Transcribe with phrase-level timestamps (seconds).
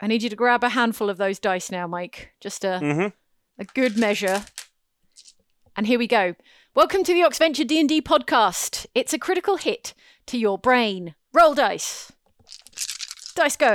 [0.00, 2.32] I need you to grab a handful of those dice now, Mike.
[2.40, 3.08] Just a Mm-hmm.
[3.60, 4.44] a good measure.
[5.76, 6.34] And here we go.
[6.74, 8.86] Welcome to the Oxventure D&D podcast.
[8.94, 9.94] It's a critical hit
[10.26, 11.14] to your brain.
[11.32, 12.12] Roll dice.
[13.34, 13.74] Dice go.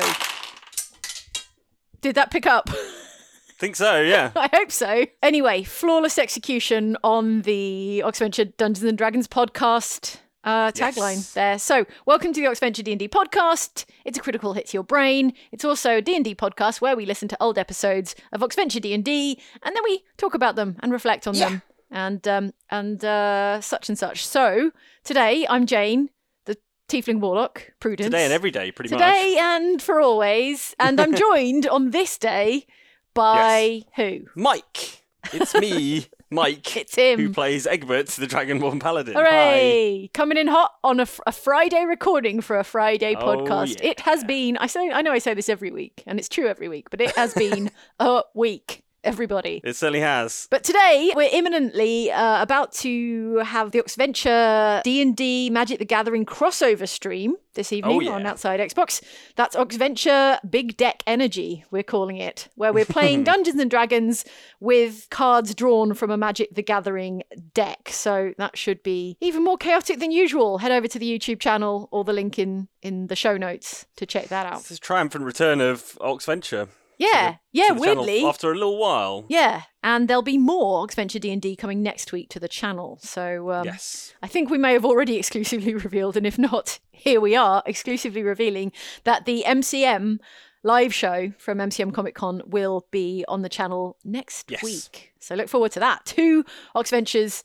[2.02, 2.70] Did that pick up?
[3.58, 4.32] Think so, yeah.
[4.36, 5.06] I hope so.
[5.22, 11.34] Anyway, flawless execution on the Oxventure Dungeons and Dragons podcast uh, tagline Yes.
[11.34, 11.60] there.
[11.60, 13.86] So, welcome to the Oxventure D&D podcast.
[14.06, 15.34] It's a critical hit to your brain.
[15.52, 19.76] It's also a D&D podcast where we listen to old episodes of Oxventure D&D and
[19.76, 23.98] then we talk about them and reflect on them and um, and uh, such and
[23.98, 24.26] such.
[24.26, 24.72] So,
[25.04, 26.10] today I'm Jane,
[26.46, 28.08] the Tiefling Warlock, Prudence.
[28.08, 29.00] Today and every day, pretty much.
[29.00, 30.76] Today and for always.
[30.80, 32.66] And I'm joined on this day
[33.14, 34.22] by who?
[34.36, 35.04] Mike.
[35.34, 36.78] It's me, Mike.
[36.78, 37.20] It's him.
[37.20, 39.16] Who plays Egbert, the Dragonborn Paladin.
[39.16, 40.10] Hooray!
[40.14, 43.80] Coming in hot on a, a Friday recording for a Friday Oh, podcast.
[43.84, 44.58] It has been.
[44.58, 44.92] I say.
[44.92, 47.34] I know I say this every week, and it's true every week, but it has
[47.34, 48.84] been a week.
[49.04, 49.62] Everybody.
[49.64, 50.48] It certainly has.
[50.50, 56.88] But today we're imminently uh, about to have the Oxventure D&D Magic the Gathering crossover
[56.88, 58.12] stream this evening yeah.
[58.12, 59.02] on Outside Xbox.
[59.36, 64.26] That's Oxventure Big Deck Energy, we're calling it, where we're playing Dungeons and Dragons
[64.60, 67.90] with cards drawn from a Magic the Gathering deck.
[67.92, 70.60] So that should be even more chaotic than usual.
[70.60, 74.06] Head over to the YouTube channel or the link in in the show notes to
[74.06, 74.60] check that out.
[74.60, 76.70] It's a triumphant return of Oxventure.
[77.00, 78.26] Yeah, yeah, the channel weirdly.
[78.26, 79.26] After a little while.
[79.30, 83.00] Yeah, and there'll be more Oxventure D&D coming next week to the channel.
[83.02, 84.14] So um, yes.
[84.22, 88.22] I think we may have already exclusively revealed, and if not, here we are exclusively
[88.22, 88.72] revealing
[89.06, 90.20] that the MCM
[90.62, 94.62] live show from MCM Comic Con will be on the channel next Yes.
[94.62, 95.14] week.
[95.22, 96.06] So look forward to that.
[96.06, 96.44] Two
[96.76, 97.44] Oxventures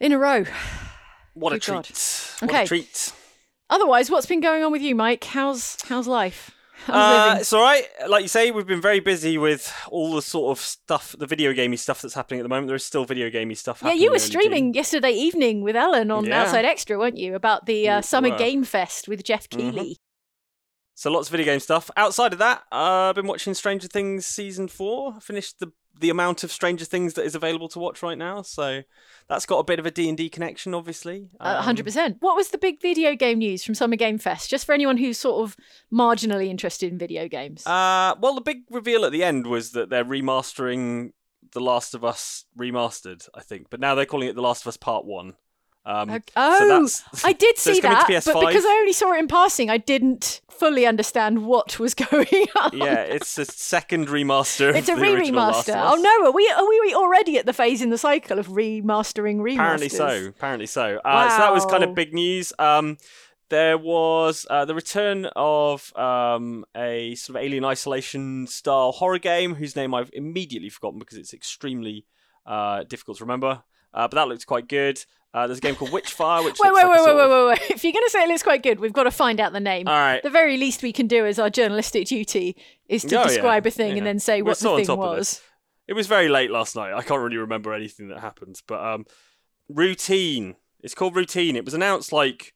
[0.00, 0.44] in a row.
[1.34, 1.84] What a God.
[1.84, 2.32] treat.
[2.40, 2.62] What Okay.
[2.62, 3.12] a treat.
[3.68, 5.22] Otherwise, what's been going on with you, Mike?
[5.24, 6.52] How's how's life?
[6.88, 7.84] Uh, it's all right.
[8.08, 11.52] Like you say, we've been very busy with all the sort of stuff, the video
[11.52, 12.68] gamey stuff that's happening at the moment.
[12.68, 14.28] There is still video gamey stuff Yeah, you were early June.
[14.28, 16.42] streaming yesterday evening with Ellen on Yeah.
[16.42, 17.34] Outside Extra, weren't you?
[17.34, 18.38] About the uh, Summer were.
[18.38, 19.96] Game Fest with Jeff Mhm.
[20.94, 21.90] So lots of video game stuff.
[21.96, 25.14] Outside of that, uh, I've been watching Stranger Things season four.
[25.16, 28.42] I finished the the amount of Stranger Things that is available to watch right now.
[28.42, 28.82] So
[29.28, 31.30] that's got a bit of a D and D connection, obviously.
[31.40, 32.18] A Um, hundred percent.
[32.20, 34.50] What was the big video game news from Summer Game Fest?
[34.50, 35.56] Just for anyone who's sort of
[35.92, 37.66] marginally interested in video games.
[37.66, 41.12] Uh, well, the big reveal at the end was that they're remastering
[41.52, 44.68] The Last of Us remastered, I think, but now they're calling it The Last of
[44.68, 45.34] Us Part One.
[45.86, 46.18] Um, Okay.
[46.34, 49.28] so Oh, that's- I did see coming that, but because I only saw it in
[49.28, 52.26] passing, I didn't fully understand what was going
[52.60, 52.70] on.
[52.76, 54.74] yeah, it's a second remaster.
[54.74, 55.74] It's a re-remaster.
[55.76, 59.36] Oh no, are we are we already at the phase in the cycle of remastering
[59.38, 59.54] remasters?
[59.54, 60.26] Apparently so.
[60.28, 61.00] Apparently so.
[61.04, 62.52] Uh, So that was kind of big news.
[62.58, 62.98] Um,
[63.48, 69.54] there was uh, the return of um, a sort of Alien Isolation style horror game
[69.54, 72.06] whose name I've immediately forgotten because it's extremely
[72.44, 73.62] uh, difficult to remember.
[73.94, 75.04] Uh, but that looked quite good.
[75.36, 77.70] Uh, there's a game called Witchfire, which Wait, wait, like wait, wait, wait, wait, wait.
[77.70, 79.60] If you're going to say it looks quite good, we've got to find out the
[79.60, 79.86] name.
[79.86, 80.22] All right.
[80.22, 82.56] The very least we can do as our journalistic duty
[82.88, 83.96] is to Oh, yeah, describe a thing yeah.
[83.98, 85.18] and then say We're what the thing was.
[85.18, 85.42] this.
[85.88, 86.94] It was very late last night.
[86.94, 88.60] I can't really remember anything that happened.
[88.66, 89.04] But um,
[89.68, 90.56] Routine.
[90.80, 91.56] It's called Routine.
[91.56, 92.54] It was announced like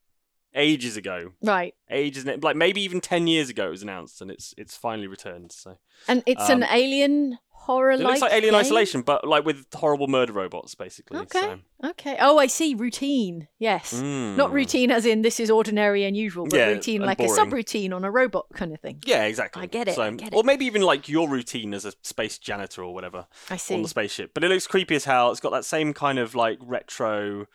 [0.55, 1.33] ages ago.
[1.43, 1.75] Right.
[1.91, 5.53] ages, like maybe even ten years ago, it was announced, and it's it's finally returned.
[5.53, 5.77] So
[6.09, 7.39] And it's Um, an alien
[7.71, 8.61] horror it looks like Alien game?
[8.61, 11.19] Isolation, but like with horrible murder robots, basically.
[11.21, 11.41] Okay.
[11.41, 11.59] So.
[11.91, 12.17] Okay.
[12.21, 12.75] Oh, I see.
[12.75, 13.49] Routine.
[13.59, 13.93] Yes.
[13.95, 14.53] Not Mm.
[14.53, 18.05] routine as in this is ordinary and usual, but Yeah, routine like a subroutine on
[18.05, 19.03] a robot kind of thing.
[19.07, 19.63] Yeah, exactly.
[19.63, 22.37] I get it, So, I get Or maybe even like your routine as a space
[22.39, 23.75] janitor or whatever I see.
[23.75, 24.33] on the spaceship.
[24.35, 25.31] But it looks creepy as hell.
[25.31, 27.47] It's got that same kind of like retro,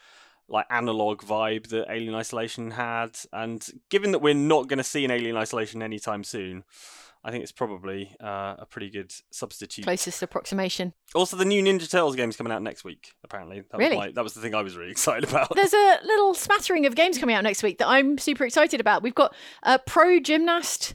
[0.47, 3.17] like analog vibe that Alien Isolation had.
[3.33, 6.63] And given that we're not going to see an Alien Isolation anytime soon,
[7.27, 9.83] I think it's probably uh, a pretty good substitute.
[9.83, 10.93] Closest approximation.
[11.15, 13.13] Also, the new Ninja Turtles game's coming out next week.
[13.23, 13.97] Apparently, that Really?
[13.97, 15.55] was my, that was the thing I was really excited about.
[15.55, 19.01] There's a little smattering of games coming out next week that I'm super excited about.
[19.01, 19.33] We've got
[19.63, 20.93] a Pro Gymnast,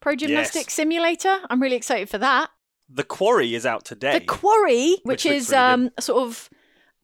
[0.00, 0.72] Pro Gymnastic Yes.
[0.72, 1.38] Simulator.
[1.48, 2.50] I'm really excited for that.
[2.90, 4.18] The Quarry is out today.
[4.18, 6.50] The Quarry, which, Which is really um sort of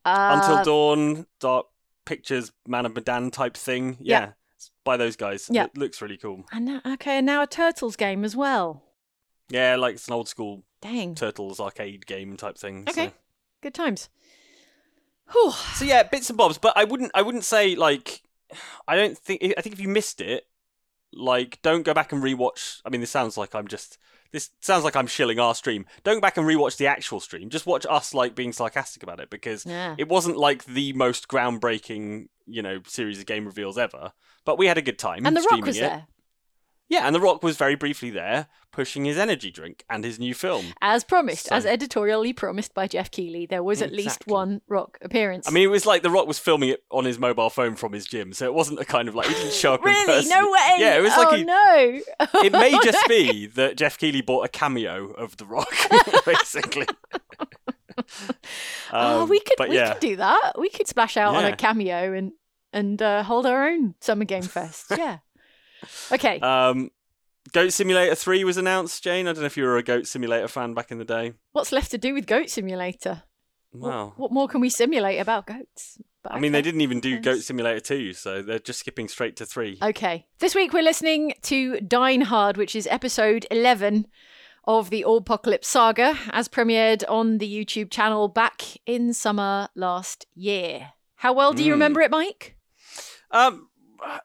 [0.05, 1.67] uh, Until Dawn, Dark
[2.07, 3.99] Pictures, Man of Medan type thing.
[4.01, 4.21] Yeah.
[4.21, 5.49] Yeah, it's by those guys.
[5.51, 5.65] Yeah.
[5.65, 6.45] It looks really cool.
[6.53, 8.83] And now, okay, and now a Turtles game as well.
[9.49, 11.15] Yeah, like it's an old school Dang.
[11.15, 12.85] Turtles arcade game type thing.
[12.89, 13.07] Okay.
[13.07, 13.13] So.
[13.63, 14.09] Good times.
[15.33, 15.53] Whew.
[15.75, 18.23] so yeah, bits and bobs, but I wouldn't I wouldn't say like
[18.89, 20.47] I don't think I think if you missed it,
[21.13, 22.81] like don't go back and rewatch.
[22.85, 23.99] I mean, this sounds like I'm just
[24.33, 25.87] this sounds like I'm shilling our stream.
[26.03, 27.51] Don't go back and rewatch the actual stream.
[27.51, 29.95] Just watch us like being sarcastic about it because Yeah.
[29.97, 34.13] it wasn't like the most groundbreaking, you know, series of game reveals ever.
[34.45, 35.27] But we had a good time.
[35.27, 35.81] And The Rock was it.
[35.81, 36.07] there.
[36.91, 40.35] Yeah, and The Rock was very briefly there, pushing his energy drink and his new
[40.35, 40.75] film.
[40.83, 44.99] As promised, So- as editorially promised by Geoff Keighley, there was at least one rock
[45.01, 45.49] appearance.
[45.49, 47.95] I mean, it was like The Rock was filming it on his mobile phone from
[47.95, 50.05] his gym, so it wasn't a kind of like he didn't show up really?
[50.05, 50.29] person.
[50.29, 50.77] No way!
[50.77, 52.01] Yeah, it was oh, like he, no!
[52.45, 55.73] it may just be that Geoff Keighley bought a cameo of The Rock,
[56.27, 56.87] basically.
[58.93, 59.93] oh, Um, we could we yeah.
[59.93, 60.53] could do that.
[60.59, 62.33] We could splash out on a cameo and
[62.73, 64.87] and uh, hold our own summer game fest.
[64.99, 65.19] Yeah.
[66.11, 66.41] Okay.
[66.41, 66.91] Um,
[67.53, 69.29] Goat Simulator 3 was announced, Jane.
[69.29, 71.35] I don't know if you were a Goat Simulator fan back in the day.
[71.53, 73.23] What's left to do with Goat Simulator?
[73.73, 74.13] What- Wow.
[74.17, 75.99] What, more can we simulate about goats?
[76.23, 79.37] But I mean, they didn't even do Goat Simulator 2, so they're just skipping straight
[79.37, 79.79] to 3.
[79.83, 80.27] Okay.
[80.39, 84.07] This week we're listening to Dine Hard, which is episode 11
[84.67, 90.27] of the All Apocalypse Saga, as premiered on the YouTube channel back in summer last
[90.35, 90.93] year.
[91.17, 91.75] How well do you Mm.
[91.75, 92.57] remember it, Mike?
[93.31, 93.69] Um,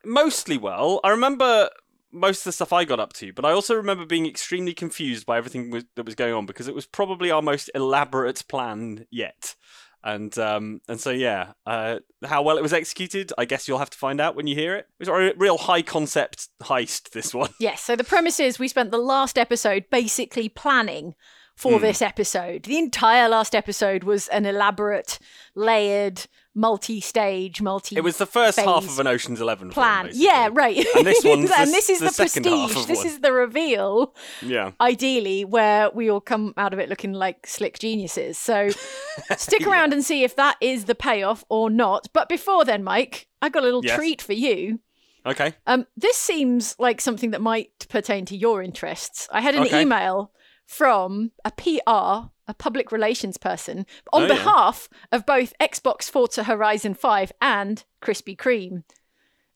[0.04, 1.00] mostly well.
[1.04, 1.70] I remember
[2.12, 5.26] most of the stuff I got up to, but I also remember being extremely confused
[5.26, 9.06] by everything was, that was going on because it was probably our most elaborate plan
[9.12, 9.56] yet.
[10.04, 13.90] And um, and so yeah, uh, how well it was executed, I guess you'll have
[13.90, 14.88] to find out when you hear it.
[15.00, 17.10] It was a real high concept heist.
[17.12, 17.50] This one.
[17.60, 21.16] Yes, so the premise is we spent the last episode basically planning
[21.56, 21.82] for Hmm.
[21.82, 22.64] this episode.
[22.64, 25.20] The entire last episode was an elaborate,
[25.56, 26.26] layered,
[26.56, 27.96] multi-stage, multi.
[27.96, 30.08] It was the first half of an Ocean's Eleven plan.
[30.08, 30.78] Film, yeah, right.
[30.96, 32.88] And this one's and the- this is the the, second half prestige.
[32.88, 33.08] This one.
[33.08, 34.14] is the reveal.
[34.42, 34.72] Yeah.
[34.82, 38.38] Ideally, where we all come out of it looking like slick geniuses.
[38.38, 38.70] So
[39.38, 39.70] stick Yeah.
[39.72, 42.08] around and see if that is the payoff or not.
[42.14, 43.96] But before then, Mike, I got a little Yes.
[43.96, 44.80] treat for you.
[45.26, 45.54] Okay.
[45.68, 49.28] Um, this seems like something that might pertain to your interests.
[49.32, 49.82] I had an Okay.
[49.82, 50.32] email
[50.70, 54.36] from a PR, a public relations person, on Oh, yeah.
[54.36, 58.84] behalf of both Xbox Forza Horizon 5 and Krispy Kreme.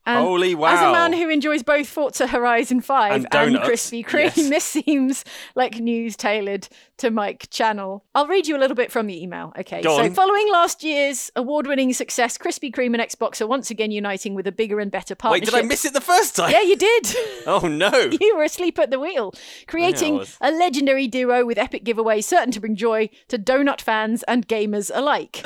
[0.06, 0.74] And Holy wow!
[0.74, 4.36] As a man who enjoys both Forza Horizon 5 And and, Krispy Kreme, yes.
[4.50, 5.24] this seems
[5.56, 6.68] like news tailored
[6.98, 8.02] to Mike Channell.
[8.14, 9.54] I'll read you a little bit from the email.
[9.58, 9.82] Okay.
[9.82, 10.14] Go so, on.
[10.14, 14.46] following last year's award winning success, Krispy Kreme and Xbox are once again uniting with
[14.46, 15.54] a bigger and better Wait, partnership.
[15.54, 16.52] did I miss it the first time?
[16.52, 17.16] Yeah, you did.
[17.46, 17.92] Oh no!
[18.22, 19.34] you were asleep at the wheel,
[19.68, 20.38] creating was.
[20.40, 24.90] a legendary duo with epic giveaways certain to bring joy to donut fans and gamers
[24.94, 25.46] alike.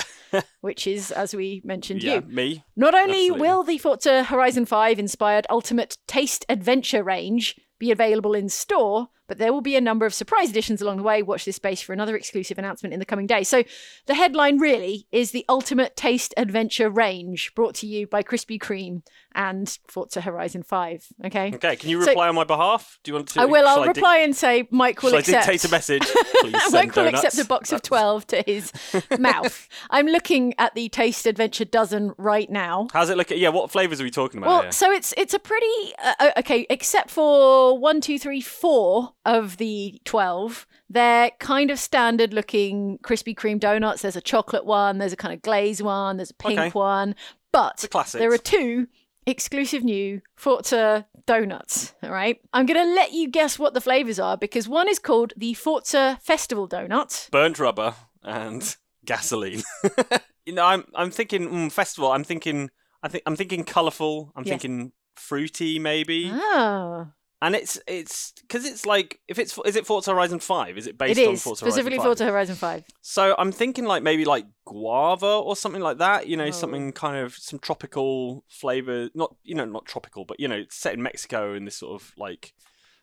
[0.62, 2.21] which is, as we mentioned, yeah, you.
[2.21, 2.63] me.
[2.75, 3.42] Not only Absolutely.
[3.48, 9.38] will the Forza Horizon 5 inspired Ultimate Taste Adventure range be available in store, but
[9.38, 11.22] there will be a number of surprise editions along the way.
[11.22, 13.50] Watch this space for another exclusive announcement in the coming days.
[13.50, 13.64] So,
[14.06, 19.04] the headline really is the Ultimate Taste Adventure range brought to you by Krispy Kreme
[19.38, 21.06] and Forza Horizon 5.
[21.28, 21.54] Okay.
[21.56, 23.00] Okay, can you So- reply on my behalf?
[23.04, 23.42] Do you want to?
[23.42, 23.66] I will.
[23.68, 25.48] I'll I reply and say Mike will accept.
[25.48, 26.01] I dictate a message?
[26.42, 27.24] Please Mike will donuts.
[27.24, 28.74] accept a box of 12 to his
[29.19, 29.69] mouth.
[29.92, 32.88] I'm looking at the Taste Adventure dozen right now.
[32.92, 33.38] How's it looking?
[33.38, 34.72] Yeah, what flavors are we talking about Well, here?
[34.72, 39.57] so it's it's a pretty uh, uh, okay, except for one, two, three, four of
[39.57, 40.66] the twelve.
[40.90, 44.02] They're kind of standard looking Krispy Kreme donuts.
[44.02, 44.97] There's a chocolate one.
[44.97, 46.18] There's a kind of glaze one.
[46.18, 46.69] There's a pink Okay.
[46.71, 47.14] one.
[47.52, 48.88] But The there are two
[49.28, 51.94] exclusive new Forza donuts.
[52.02, 55.34] All right, I'm gonna let you guess what the flavors are because one is called
[55.38, 57.30] the Forza Festival Donut.
[57.30, 57.94] Burnt rubber
[58.24, 59.62] and gasoline.
[60.46, 62.12] you know, I'm I'm thinking mm, festival.
[62.12, 62.69] I'm thinking
[63.04, 64.31] I think I'm thinking colourful.
[64.36, 64.50] I'm Yes.
[64.62, 66.30] thinking fruity maybe.
[66.34, 70.76] Ah, And it's it's because it's like if it's is it Forza Horizon Five?
[70.78, 72.18] Is it it based on is Forza specifically Horizon 5?
[72.18, 72.84] Forza Horizon Five.
[73.02, 76.28] So I'm thinking like maybe like guava or something like that.
[76.28, 76.52] You know, Oh.
[76.52, 79.10] something kind of some tropical flavor.
[79.14, 82.02] Not you know not tropical, but you know it's set in Mexico in this sort
[82.02, 82.54] of like.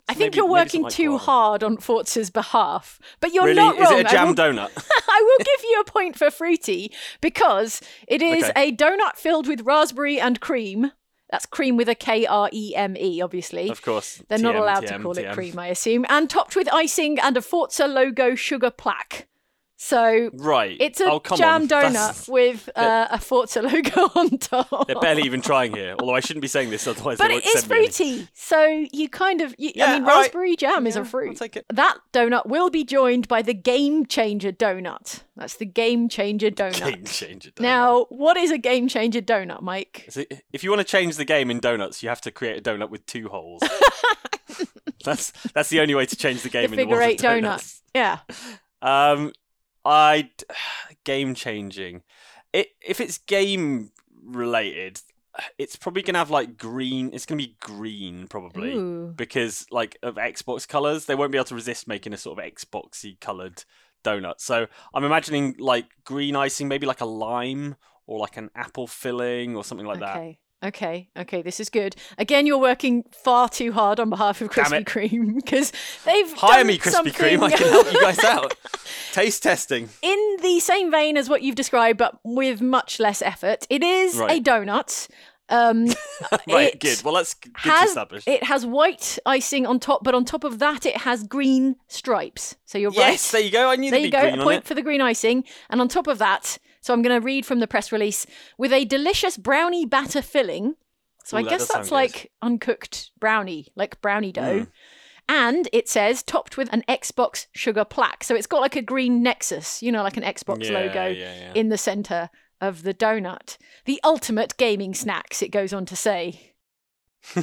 [0.06, 1.24] I think maybe- you're working something too guava.
[1.24, 3.54] hard on Forza's behalf, but you're really?
[3.56, 4.00] not Is wrong.
[4.00, 4.90] it a jam I, will, donut?
[5.08, 8.68] I will give you a point for fruity because it is Okay.
[8.68, 10.90] a donut filled with raspberry and cream.
[11.30, 13.68] That's cream with a K R E M E, obviously.
[13.70, 14.22] of course.
[14.28, 17.18] They're not TM, allowed to TM, call it cream, I assume, and topped with icing
[17.18, 19.26] and a Forza logo sugar plaque.
[19.86, 20.78] So Right.
[20.80, 21.68] it's a oh, jam on.
[21.68, 24.86] donut That's- with uh, a Forza logo on top.
[24.86, 25.94] They're barely even trying here.
[26.00, 29.42] Although I shouldn't be saying this, otherwise But they it is fruity, so you kind
[29.42, 29.54] of.
[29.58, 30.20] You, Yeah, I mean, all right.
[30.22, 31.28] raspberry jam is a fruit.
[31.28, 31.66] I'll take it.
[31.70, 35.20] That donut will be joined by the Game Changer donut.
[35.36, 36.78] That's the Game Changer donut.
[36.94, 37.50] Game changer.
[37.50, 37.60] Donut.
[37.60, 40.04] Now, what is a Game Changer donut, Mike?
[40.08, 42.56] Is it- if you want to change the game in donuts, you have to create
[42.56, 43.62] a donut with two holes.
[45.04, 47.30] that's that's the only way to change the game the in the world eight of
[47.30, 47.40] donut.
[47.42, 47.82] donuts.
[47.94, 48.20] Yeah.
[48.82, 49.32] Um,
[49.84, 50.30] I
[51.04, 52.02] game changing.
[52.52, 53.90] It if it's game
[54.24, 55.00] related,
[55.58, 57.10] it's probably gonna have like green.
[57.12, 59.12] It's gonna be green probably Ooh.
[59.14, 62.44] because like of Xbox colors, they won't be able to resist making a sort of
[62.44, 63.64] Xboxy colored
[64.04, 64.34] donut.
[64.38, 67.76] So I'm imagining like green icing, maybe like a lime
[68.06, 70.16] or like an apple filling or something like that.
[70.16, 70.38] Okay.
[70.64, 71.94] Okay, okay, this is good.
[72.16, 74.84] Again, you're working far too hard on behalf of Krispy.
[74.84, 75.72] Kreme because
[76.04, 77.42] they've Hire done me, Krispy something Kreme.
[77.42, 78.54] I can help you guys out.
[79.12, 79.90] Taste testing.
[80.02, 83.66] in the same vein as what you've described, but with much less effort.
[83.68, 84.40] It is Right.
[84.40, 85.08] a donut.
[85.50, 85.88] Um,
[86.48, 87.02] Right, good.
[87.04, 88.24] Well, that's good to has establish.
[88.26, 92.56] it has white icing on top, but on top of that, it has green stripes.
[92.64, 93.10] So you're Yes, right.
[93.10, 93.68] Yes, there you go.
[93.70, 94.26] I knew There you go.
[94.26, 97.24] A point for the green icing, and on top of that, so I'm going to
[97.24, 98.26] read from the press release
[98.58, 100.74] with a delicious brownie batter filling.
[101.24, 101.92] So Ooh, I that guess that's sound good.
[101.92, 104.60] like uncooked brownie, like brownie dough.
[104.60, 104.68] Mm.
[105.26, 108.22] And it says topped with an Xbox sugar plaque.
[108.22, 111.34] So it's got like a green nexus, you know, like an Xbox Yeah, logo yeah,
[111.38, 111.52] yeah.
[111.54, 112.28] in the center
[112.60, 113.56] of the donut.
[113.86, 116.52] The ultimate gaming snacks, it goes on to say.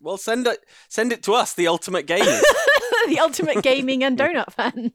[0.00, 2.40] Well, send it send it to us, the ultimate gamers.
[3.10, 4.92] the ultimate gaming and donut fan.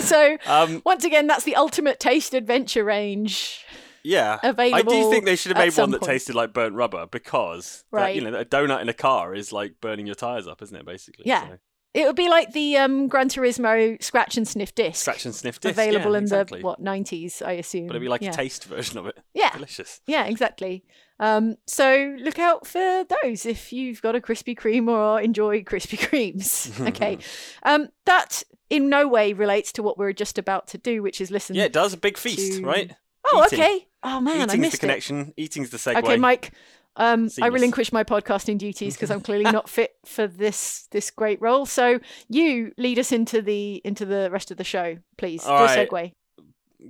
[0.02, 3.64] so um, once again, that's the ultimate taste adventure range.
[4.02, 6.10] yeah, I do think they should have made one that point.
[6.10, 9.80] tasted like burnt rubber because, that, you know, a donut in a car is like
[9.80, 10.86] burning your tires up, isn't it?
[10.86, 11.48] Basically, Yeah.
[11.48, 11.58] So,
[11.94, 15.00] It would be like the um, Gran Turismo scratch and sniff disc.
[15.00, 16.60] scratch and sniff disc, available yeah, in exactly.
[16.60, 17.86] the what 90s, I assume.
[17.86, 18.30] But it'd be like yeah.
[18.30, 19.18] a taste version of it.
[19.34, 19.52] Yeah.
[19.52, 20.00] delicious.
[20.06, 20.84] Yeah, exactly.
[21.18, 25.98] Um, so look out for those if you've got a Krispy Kreme or enjoy Krispy
[25.98, 26.86] Kremes.
[26.88, 27.18] okay.
[27.62, 31.30] um, that in no way relates to what we're just about to do, which is
[31.30, 31.56] listen.
[31.56, 32.92] Yeah, it does a big feast, to- right?
[33.32, 33.60] oh, eating.
[33.60, 33.86] okay.
[34.02, 34.80] Oh man, I Eating's the missed it.
[34.80, 35.34] connection.
[35.36, 35.96] Eating's the segue.
[35.98, 36.52] Okay, Mike.
[36.98, 41.40] Um, I relinquish my podcasting duties because I'm clearly not fit for this this great
[41.40, 41.64] role.
[41.64, 45.46] So you lead us into the into the rest of the show, please.
[45.46, 45.88] All do right.
[45.88, 46.12] segue.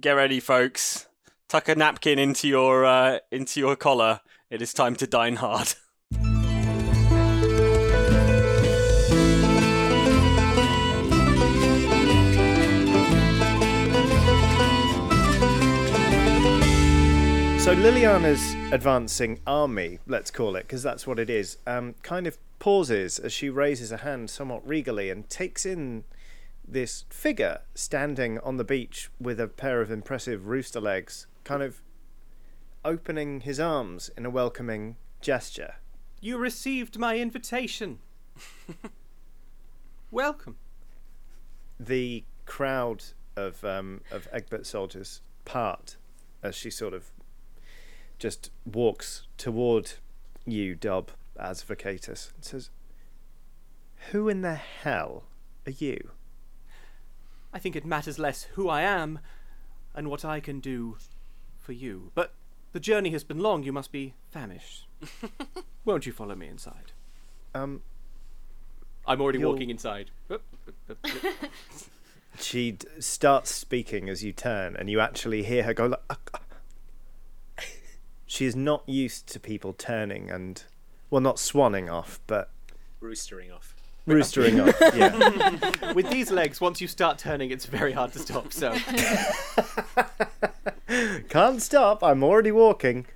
[0.01, 1.07] Get ready, folks.
[1.49, 4.21] Tuck a napkin into your uh, into your collar.
[4.51, 5.75] It is time to dine hard.
[17.69, 22.39] So Liliana's advancing army, let's call it, because that's what it is, um, kind of
[22.59, 26.05] pauses as she raises a hand somewhat regally and takes in
[26.67, 31.83] this figure standing on the beach with a pair of impressive rooster legs, kind of
[32.87, 35.75] opening his arms in a welcoming gesture.
[36.23, 37.99] You received my invitation.
[40.11, 40.57] Welcome.
[41.79, 43.05] The crowd
[43.37, 45.99] of um, of Egbert soldiers part
[46.43, 47.11] as she sort of
[48.19, 49.93] just walks toward
[50.47, 52.71] you, Dob, as Vacatus, and says,
[54.11, 55.25] "Who in the hell
[55.67, 56.11] are you?"
[57.53, 59.21] I think it matters less who I am
[59.95, 60.99] and what I can do
[61.59, 62.11] for you.
[62.15, 62.35] But
[62.73, 63.63] the journey has been long.
[63.63, 64.87] You must be famished.
[65.85, 66.93] Won't you follow me inside?
[67.55, 67.83] Um,
[69.07, 70.11] I'm already You'll- walking inside.
[72.41, 75.87] She d- starts speaking as you turn, and you actually hear her go.
[75.87, 76.41] Like, "Ah, ah."
[78.29, 80.63] She is not used to people turning and,
[81.11, 82.51] well, not swanning off, but
[83.03, 83.75] roostering off.
[84.07, 84.77] roostering off.
[84.95, 85.93] Yeah.
[85.95, 88.53] With these legs, once you start turning, it's very hard to stop.
[88.53, 88.77] So,
[91.29, 92.03] Can't stop.
[92.05, 93.07] I'm already walking.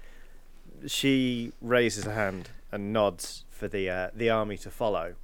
[0.86, 5.14] She raises a hand and nods for the uh, the army to follow.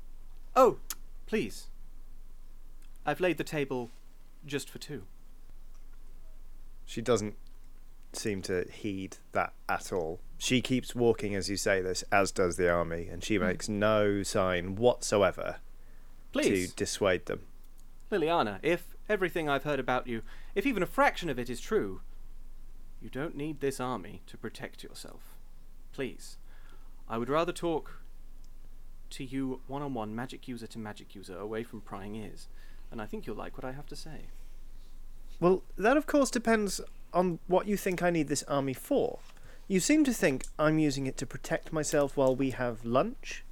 [0.55, 0.79] oh,
[1.27, 1.67] please.
[3.07, 3.91] I've laid the table
[4.45, 5.05] just for two.
[6.85, 7.37] She doesn't
[8.13, 10.21] seem to heed that at all.
[10.39, 13.45] She keeps walking as you say this, as does the army, and she hmm.
[13.45, 15.57] makes no sign whatsoever
[16.33, 17.43] Please, to dissuade them.
[18.11, 20.23] Liliana, if everything I've heard about you,
[20.55, 22.01] if even a fraction of it is true,
[23.01, 25.37] you don't need this army to protect yourself.
[25.93, 26.39] Please,
[27.09, 28.03] I would rather talk
[29.11, 32.49] to you one on one, magic user to magic user, away from prying ears,
[32.91, 34.27] and I think you'll like what I have to say.
[35.41, 36.81] Well, that of course depends
[37.13, 39.19] on what you think I need this army for.
[39.67, 43.45] You seem to think I'm using it to protect myself while we have lunch.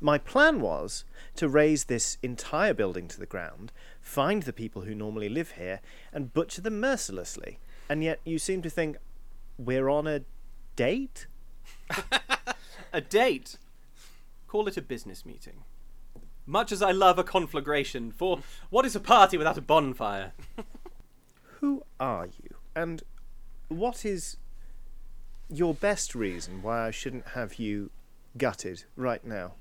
[0.00, 1.04] My plan was
[1.36, 5.80] to raise this entire building to the ground, find the people who normally live here,
[6.12, 7.58] and butcher them mercilessly.
[7.88, 8.96] And yet you seem to think
[9.56, 10.22] we're on a
[10.74, 11.26] date?
[12.94, 13.56] A date!
[14.46, 15.64] Call it a business meeting.
[16.44, 20.32] Much as I love a conflagration, for what is a party without a bonfire?
[21.60, 22.56] Who are you?
[22.74, 23.02] And
[23.68, 24.36] what is
[25.48, 27.90] your best reason why I shouldn't have you
[28.36, 29.54] gutted right now?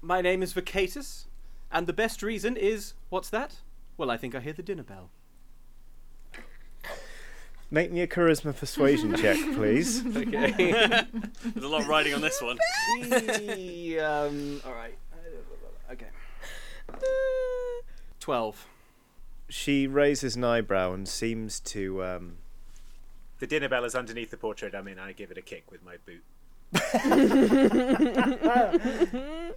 [0.00, 1.26] My name is Vacatus,
[1.70, 3.56] and the best reason is what's that?
[3.98, 5.10] Well, I think I hear the dinner bell.
[7.72, 10.04] Make me a charisma persuasion check, please.
[10.04, 10.50] Okay.
[11.44, 12.58] There's a lot of riding on this one.
[14.00, 14.96] um, all right.
[15.92, 16.08] Okay.
[18.18, 18.66] Twelve.
[19.50, 22.04] She raises an eyebrow and seems to.
[22.04, 22.38] Um,
[23.40, 24.98] The dinner bell is underneath the portrait I mean.
[24.98, 26.24] I give it a kick with my boot.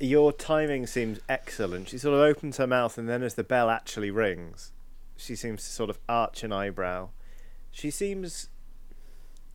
[0.00, 1.88] Your timing seems excellent.
[1.88, 4.72] She sort of opens her mouth, and then as the bell actually rings,
[5.16, 7.08] she seems to sort of arch an eyebrow.
[7.70, 8.48] She seems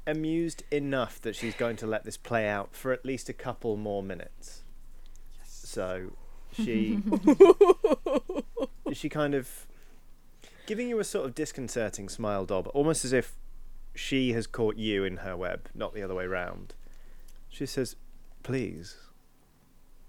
[0.07, 3.77] amused enough that she's going to let this play out for at least a couple
[3.77, 4.63] more minutes.
[5.45, 6.13] So
[6.63, 6.99] she
[8.93, 9.67] she kind of
[10.65, 13.35] giving you a sort of disconcerting smile, Dob, almost as if
[13.95, 16.75] she has caught you in her web, not the other way round.
[17.49, 17.95] She says,
[18.43, 18.97] "Please,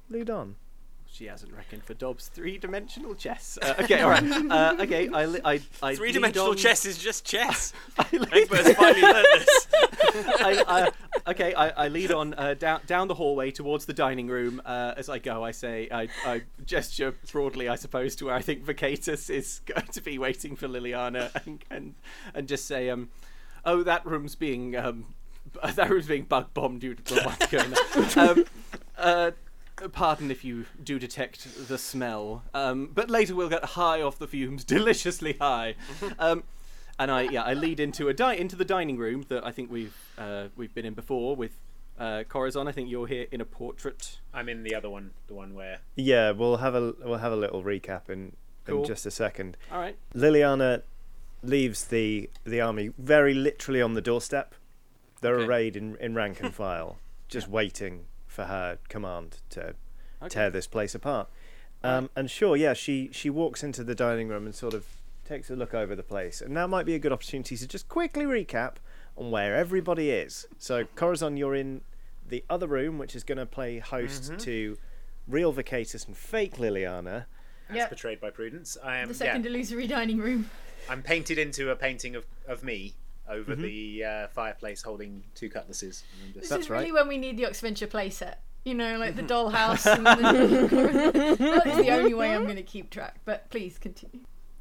[0.08, 0.56] lead on."
[1.12, 3.58] She hasn't reckoned for Dob's three-dimensional chess.
[3.60, 4.22] Uh, okay, all right.
[4.50, 7.72] Uh, okay, I, li- I, I Three dimensional lead on- chess is just chess.
[7.98, 9.66] I lead- Egbert's finally learned this.
[10.40, 10.64] I,
[11.26, 14.62] I, okay, I, I lead on uh, down down the hallway towards the dining room.
[14.64, 18.40] Uh, as I go, I say, I, I gesture broadly, I suppose, to where I
[18.40, 21.94] think Vacatus is going to be waiting for Liliana, and and,
[22.34, 23.10] and just say, um,
[23.64, 25.06] oh, that room's being um,
[25.74, 28.30] that room's being bug bombed due to the going there.
[28.30, 28.44] um,
[28.96, 29.30] uh,
[29.92, 34.26] Pardon if you do detect the smell, um, but later we'll get high off the
[34.28, 35.74] fumes, deliciously high.
[36.18, 36.44] Um,
[36.98, 39.70] and I yeah I lead into a di- into the dining room that I think
[39.70, 41.52] we've uh, we've been in before with
[41.98, 42.68] uh, Corazon.
[42.68, 44.18] I think you're here in a portrait.
[44.34, 47.36] I'm in the other one, the one where Yeah, we'll have a we'll have a
[47.36, 48.32] little recap in
[48.66, 48.80] Cool.
[48.80, 49.56] in just a second.
[49.72, 49.96] All right.
[50.14, 50.82] Liliana
[51.42, 54.54] leaves the the army very literally on the doorstep.
[55.22, 55.46] They're Okay.
[55.46, 59.74] arrayed in, in rank and file, just waiting for her command to
[60.22, 60.28] Okay.
[60.28, 61.28] tear this place apart.
[61.82, 64.84] Um, and sure, yeah, she she walks into the dining room and sort of
[65.24, 66.40] takes a look over the place.
[66.42, 68.74] And now might be a good opportunity to just quickly recap
[69.16, 70.46] on where everybody is.
[70.58, 71.80] So, Corazon, you're in
[72.28, 74.76] the other room, which is going to play host to
[75.26, 77.24] real Vacatus and fake Liliana.
[77.70, 77.88] as Yep.
[77.88, 80.50] portrayed by Prudence, I am The second yeah, illusory dining room.
[80.88, 82.94] I'm painted into a painting of, of me
[83.30, 83.62] over Mm-hmm.
[83.62, 86.02] the uh, fireplace holding two cutlasses.
[86.22, 86.94] And I'm This That's is really right.
[86.94, 88.36] when we need the Oxventure playset.
[88.64, 89.86] You know, like the dollhouse.
[89.86, 91.36] and the...
[91.38, 93.16] that is the only way I'm going to keep track.
[93.24, 94.20] But please continue.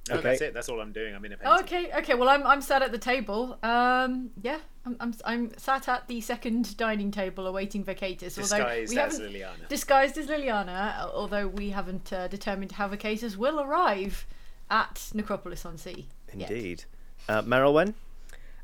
[0.10, 0.30] no, Okay.
[0.30, 0.54] that's it.
[0.54, 1.14] That's all I'm doing.
[1.14, 1.60] I'm in a painting.
[1.66, 2.14] Okay, okay.
[2.14, 3.58] Well, I'm I'm sat at the table.
[3.62, 8.38] Um, yeah, I'm I'm I'm sat at the second dining table awaiting Vacatus.
[8.38, 9.68] although Disguised we as Liliana.
[9.68, 14.26] disguised as Liliana, although we haven't uh, determined how Vacatus will arrive
[14.70, 16.08] at Necropolis on Sea.
[16.34, 16.50] yet.
[16.50, 16.86] Indeed.
[17.28, 17.94] Uh, Merilwen?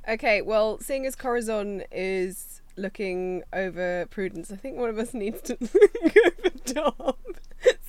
[0.07, 5.41] Okay, well, seeing as Corazon is looking over Prudence, I think one of us needs
[5.43, 7.17] to look over Dob.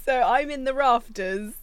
[0.05, 1.55] So I'm in the rafters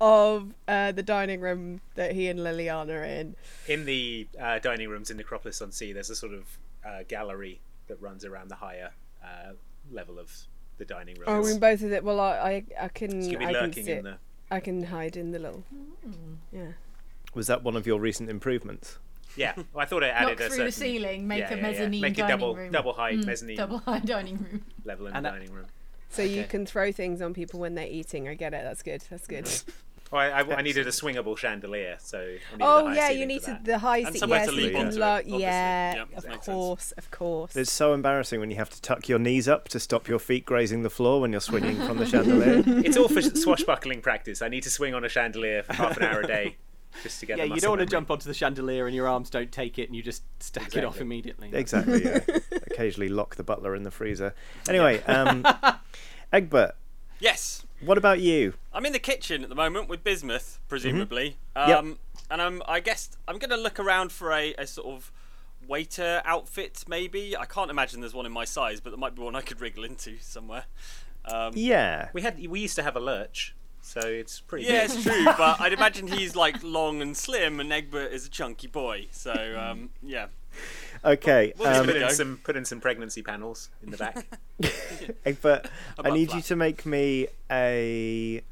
[0.00, 3.36] of uh, the dining room that he and Liliana are in.
[3.66, 7.60] In the uh, dining rooms in Necropolis on Sea, there's a sort of uh, gallery
[7.88, 9.52] that runs around the higher uh,
[9.90, 10.32] level of
[10.78, 11.24] the dining room.
[11.26, 12.04] Oh, It's- in both of it.
[12.04, 13.88] Well, I, I, I can, it's gonna be I can sit.
[13.98, 14.18] in the.
[14.52, 15.62] I can hide in the little.
[16.52, 16.72] Yeah.
[17.34, 18.98] Was that one of your recent improvements?
[19.36, 21.50] Yeah, well, I thought it added Knock added through a the ceiling, make yeah, a
[21.50, 21.62] yeah, yeah.
[21.62, 22.72] mezzanine make a dining double, room.
[22.72, 24.64] double height Mm, mezzanine Double high dining room.
[24.84, 25.66] level in And the that- dining room.
[26.12, 28.28] So you can throw things on people when they're eating.
[28.28, 28.64] I get it.
[28.64, 29.00] That's good.
[29.08, 29.48] That's good.
[30.10, 32.18] Well, I, I, I needed a swingable chandelier, so.
[32.18, 34.28] I Oh yeah, you for needed the high And seat.
[34.28, 35.40] Yes, to you leap onto lo- obviously.
[35.42, 36.44] yeah, Yep, of makes sense.
[36.46, 37.54] course, of course.
[37.54, 40.44] It's so embarrassing when you have to tuck your knees up to stop your feet
[40.44, 42.64] grazing the floor when you're swinging from the chandelier.
[42.84, 44.42] It's all for swashbuckling practice.
[44.42, 46.56] I need to swing on a chandelier for half an hour a day
[47.02, 49.30] just to get Yeah, you don't want to jump onto the chandelier and your arms
[49.30, 51.50] don't take it and you just stack it off immediately.
[51.52, 52.20] exactly, yeah.
[52.70, 54.34] Occasionally lock the butler in the freezer.
[54.68, 55.46] Anyway, um,
[56.32, 56.74] Egbert,
[57.18, 57.64] Yes.
[57.80, 58.54] what about you?
[58.72, 61.36] I'm in the kitchen at the moment with Bismuth, presumably.
[61.56, 61.78] Yep.
[61.78, 61.98] Um,
[62.30, 65.10] And I'm, I guess, I'm going to look around for a, a sort of
[65.66, 67.36] waiter outfit, maybe.
[67.36, 69.60] I can't imagine there's one in my size, but there might be one I could
[69.60, 70.64] wriggle into somewhere.
[71.24, 72.08] Um, Yeah.
[72.12, 74.66] We had we used to have a lurch, so it's pretty.
[74.66, 74.96] yeah, big.
[74.96, 78.66] it's true, but I'd imagine he's like long and slim, and Egbert is a chunky
[78.66, 79.06] boy.
[79.10, 80.26] So, um, yeah.
[81.04, 81.52] Okay.
[81.56, 84.26] We'll Um, put in some put in some pregnancy panels in the back.
[85.24, 85.66] Egbert,
[85.98, 88.42] I butt need you to make me a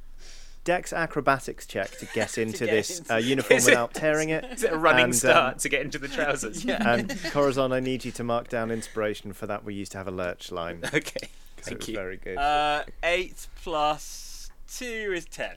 [0.64, 4.28] Dex acrobatics check to get into get this into uh, uniform Is it- without tearing
[4.30, 4.44] it.
[4.52, 6.62] Is it a running And, um, start to get into the trousers?
[6.64, 6.76] Yeah.
[6.94, 9.64] And Corazon, I need you to mark down inspiration for that.
[9.64, 10.80] We used to have a lurch line.
[10.84, 11.20] Okay.
[11.22, 11.30] it
[11.64, 11.94] Thank was you.
[11.94, 12.36] very good.
[12.36, 14.27] Uh, 8 plus
[14.68, 15.56] 2 is 10.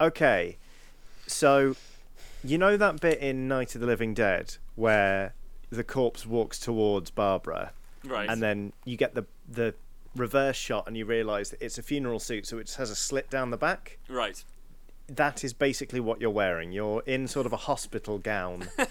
[0.00, 0.58] Okay,
[1.26, 1.74] so
[2.44, 5.34] you know that bit in Night of the Living Dead where
[5.70, 7.72] the corpse walks towards Barbara,
[8.04, 8.28] Right.
[8.28, 9.74] and then you get the the
[10.14, 13.28] reverse shot and you realise that it's a funeral suit, so it has a slit
[13.30, 13.98] down the back.
[14.08, 14.42] Right.
[15.08, 16.72] That is basically what you're wearing.
[16.72, 18.90] You're in sort of a hospital gown, but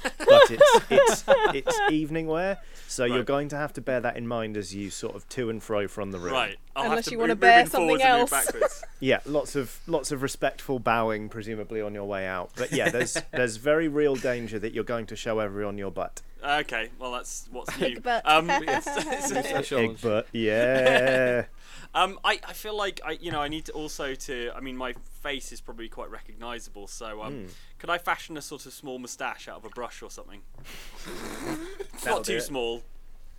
[0.49, 1.23] it's it's
[1.53, 2.59] it's evening wear.
[2.87, 5.49] So you're going to have to bear that in mind as you sort of to
[5.49, 6.31] and fro from the room.
[6.33, 6.57] Right.
[6.75, 8.31] I'll Unless you wanna bear something else.
[9.01, 12.51] Yeah, lots of lots of respectful bowing, presumably on your way out.
[12.55, 16.21] But yeah, there's there's very real danger that you're going to show everyone your butt.
[16.43, 16.89] Okay.
[16.97, 17.95] Well, that's what's new.
[17.95, 18.21] Big butt.
[18.25, 18.87] Um, it's-
[19.33, 21.45] it's- Big butt, yeah.
[21.93, 24.77] Um, I, I feel like I you know I need to also to I mean
[24.77, 24.93] my
[25.25, 27.45] face is probably quite recognisable so um Hmm.
[27.79, 30.41] could I fashion a sort of small moustache out of a brush or something?
[32.05, 32.83] Not too small,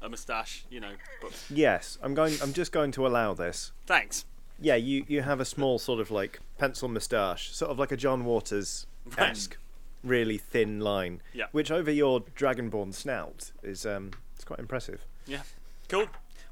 [0.02, 0.92] a moustache, you know.
[1.22, 2.34] But yes, I'm going.
[2.42, 3.72] I'm just going to allow this.
[3.86, 4.24] thanks.
[4.58, 7.96] Yeah, you you have a small sort of like pencil moustache, sort of like a
[7.96, 8.86] John Waters
[9.18, 9.56] esque,
[10.02, 11.20] really thin line.
[11.34, 11.46] Yeah.
[11.52, 15.04] Which over your dragonborn snout is um, it's quite impressive.
[15.26, 15.42] Yeah,
[15.88, 16.06] cool.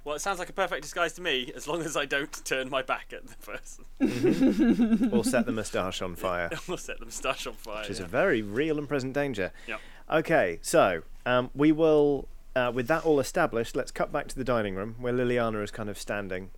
[0.05, 2.69] Well, it sounds like a perfect disguise to me, as long as I don't turn
[2.69, 7.47] my back at the person or set the moustache on fire, or set the moustache
[7.47, 7.81] on fire.
[7.81, 8.05] which is yeah.
[8.05, 9.51] a very real and present danger.
[9.67, 9.81] Yep.
[10.11, 12.29] Okay, so um, we will.
[12.57, 15.73] Uh, with that all established, let's cut back to the dining room where Liliana is
[15.73, 16.51] kind of standing.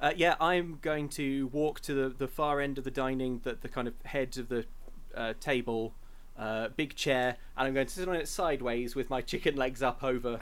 [0.00, 3.54] Uh, yeah, I'm going to walk to the, the far end of the dining, the,
[3.60, 4.64] the kind of head of the
[5.14, 5.92] uh, table,
[6.38, 9.82] uh, big chair, and I'm going to sit on it sideways with my chicken legs
[9.82, 10.38] up over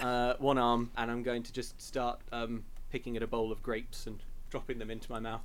[0.00, 3.62] uh, one arm, and I'm going to just start um, picking at a bowl of
[3.62, 5.42] grapes and dropping them into my mouth.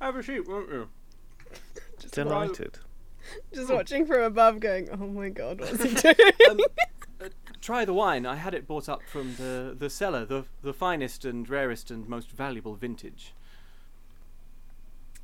[0.00, 0.88] Have a seat, won't you?
[2.12, 2.78] Delighted.
[3.52, 6.16] Just watching from above, going, "Oh my god, what's he doing?"
[6.50, 6.60] Um,
[7.22, 7.28] uh,
[7.60, 8.26] try the wine.
[8.26, 12.08] I had it brought up from the, the cellar, the the finest and rarest and
[12.08, 13.32] most valuable vintage.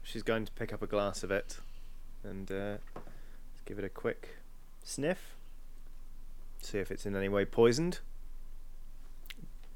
[0.03, 1.59] She's going to pick up a glass of it
[2.25, 2.77] and uh,
[3.67, 4.39] give it a quick
[4.83, 5.37] sniff.
[6.63, 8.01] See if it's in any way poisoned.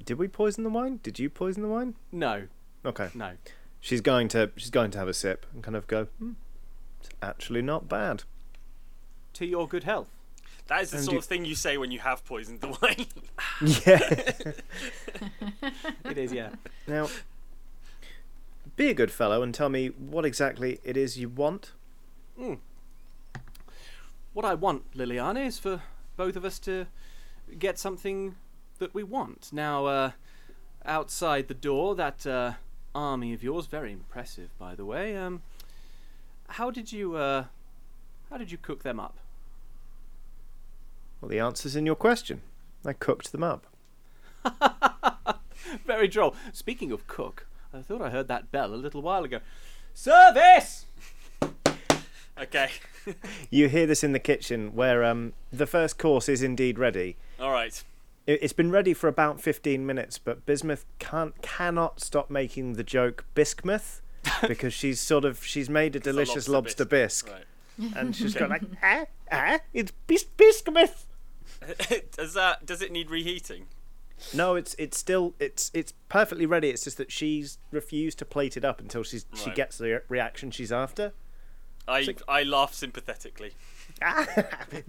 [0.04, 1.00] Did we poison the wine?
[1.02, 1.94] Did you poison the wine?
[2.12, 2.48] No,
[2.84, 3.08] Okay.
[3.14, 3.32] no.
[3.80, 6.04] She's going to she's going to have a sip and kind of go.
[6.18, 6.32] Hmm,
[7.00, 8.24] it's actually not bad.
[9.34, 10.08] To your good health.
[10.68, 12.68] That is the And sort you- of thing you say when you have poisoned the
[12.68, 13.06] wine.
[13.86, 14.52] Yeah.
[16.10, 16.50] It is, yeah.
[16.86, 17.08] now,
[18.76, 21.72] be a good fellow and tell me what exactly it is you want.
[24.32, 25.82] What I want, Liliana, is for
[26.16, 26.86] both of us to
[27.58, 28.36] get something
[28.78, 29.50] that we want.
[29.52, 30.10] Now, uh,
[30.84, 32.52] outside the door, that uh,
[32.94, 35.16] army of yours, very impressive, by the way.
[35.16, 35.42] Um,
[36.48, 37.44] how did you, uh,
[38.30, 39.18] how did you cook them up?
[41.20, 42.42] Well, the answer's in your question.
[42.84, 43.66] I cooked them up.
[45.86, 46.34] Very droll.
[46.52, 49.40] Speaking of cook, I thought I heard that bell a little while ago.
[49.94, 50.86] Service!
[52.40, 52.70] Okay.
[53.50, 57.16] You hear this in the kitchen where um, the first course is indeed ready.
[57.38, 57.84] All right.
[58.26, 62.82] It- It's been ready for about 15 minutes, but Bismuth can't cannot stop making the
[62.82, 64.00] joke Bismuth
[64.48, 67.96] because she's sort of she's made a delicious lobster lobster bisque, Right.
[67.96, 71.06] and she's got like ah ah it's bis- Bismuth.
[72.16, 73.66] does that does it need reheating?
[74.32, 76.70] No, it's it's still it's it's perfectly ready.
[76.70, 79.56] It's just that she's refused to plate it up until she's she Right.
[79.56, 81.12] gets the re- reaction she's after.
[81.86, 83.52] I I laugh sympathetically.
[84.02, 84.26] Ah,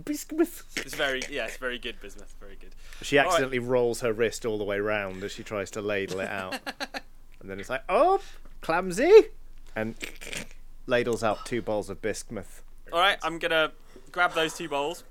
[0.04, 0.64] Bismuth.
[0.78, 2.34] It's very yeah, it's very good, Bismuth.
[2.40, 2.72] Very good.
[3.04, 3.28] She right.
[3.28, 6.60] accidentally rolls her wrist all the way round as she tries to ladle it out.
[7.40, 8.20] and then it's like, oh,
[8.62, 9.28] clumsy!
[9.76, 9.96] And
[10.88, 12.64] ladles out two bowls of bismuth.
[12.92, 13.74] All right, I'm gonna
[14.12, 15.04] grab those two bowls,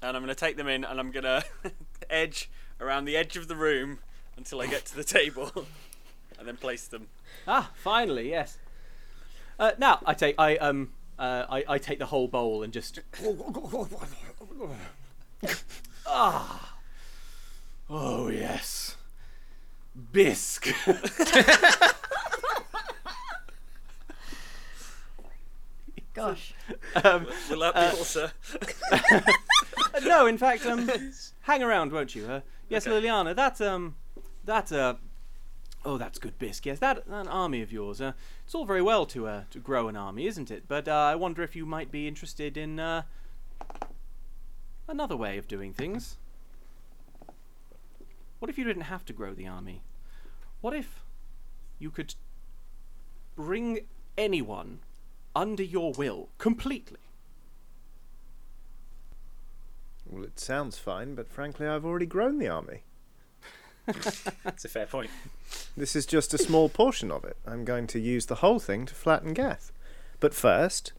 [0.00, 1.44] and I'm gonna take them in, and I'm gonna
[2.08, 2.48] edge
[2.80, 3.98] around the edge of the room
[4.38, 5.52] until I get to the table,
[6.38, 7.08] and then place them.
[7.46, 8.56] Ah, finally, yes.
[9.58, 12.98] Uh, now I take I um uh, I I take the whole bowl and just
[16.06, 16.76] ah
[17.90, 18.96] oh yes
[20.12, 20.68] bisque.
[26.14, 26.54] Gosh.
[27.02, 28.30] um, Will that be all, sir?
[28.92, 29.20] uh,
[30.04, 30.88] no, in fact, um,
[31.40, 32.24] hang around, won't you?
[32.26, 33.00] Uh, yes, Okay.
[33.00, 33.96] Liliana, that um
[34.44, 34.94] that uh
[35.84, 36.66] oh that's good bisque.
[36.66, 38.00] Yes, that an army of yours.
[38.00, 38.12] Uh,
[38.44, 40.64] it's all very well to uh to grow an army, isn't it?
[40.68, 43.02] But uh, I wonder if you might be interested in uh
[44.88, 46.16] another way of doing things.
[48.38, 49.82] What if you didn't have to grow the army?
[50.60, 51.02] What if
[51.78, 52.14] you could
[53.36, 53.80] bring
[54.16, 54.80] anyone
[55.34, 56.98] under your will completely?
[60.06, 62.82] Well, it sounds fine, but frankly, I've already grown the army.
[63.86, 65.10] That's a fair point.
[65.76, 67.36] This is just a small portion of it.
[67.46, 69.72] I'm going to use the whole thing to flatten Geth.
[70.20, 70.92] But first,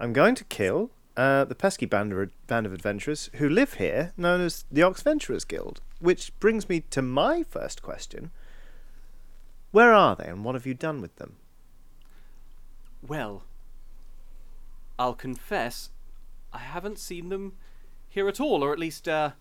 [0.00, 4.12] I'm going to kill uh, the pesky band of, band of adventurers who live here,
[4.16, 5.80] known as the Oxventurers Guild.
[6.00, 8.30] Which brings me to my first question.
[9.70, 11.36] Where are they, and what have you done with them?
[13.06, 13.44] Well,
[14.98, 15.90] I'll confess,
[16.52, 17.52] I haven't seen them
[18.08, 19.32] here at all, or at least, uh,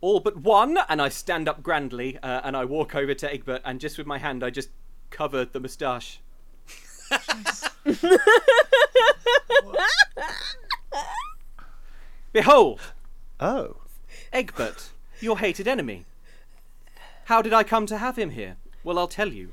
[0.00, 0.78] all but one.
[0.88, 4.06] And I stand up grandly, uh, and I walk over to Egbert, and just with
[4.06, 4.70] my hand, I just
[5.10, 6.20] cover the moustache.
[12.32, 12.80] Behold,
[13.42, 13.76] Oh,
[14.34, 16.04] Egbert, your hated enemy.
[17.24, 18.58] How did I come to have him here?
[18.84, 19.52] Well, I'll tell you.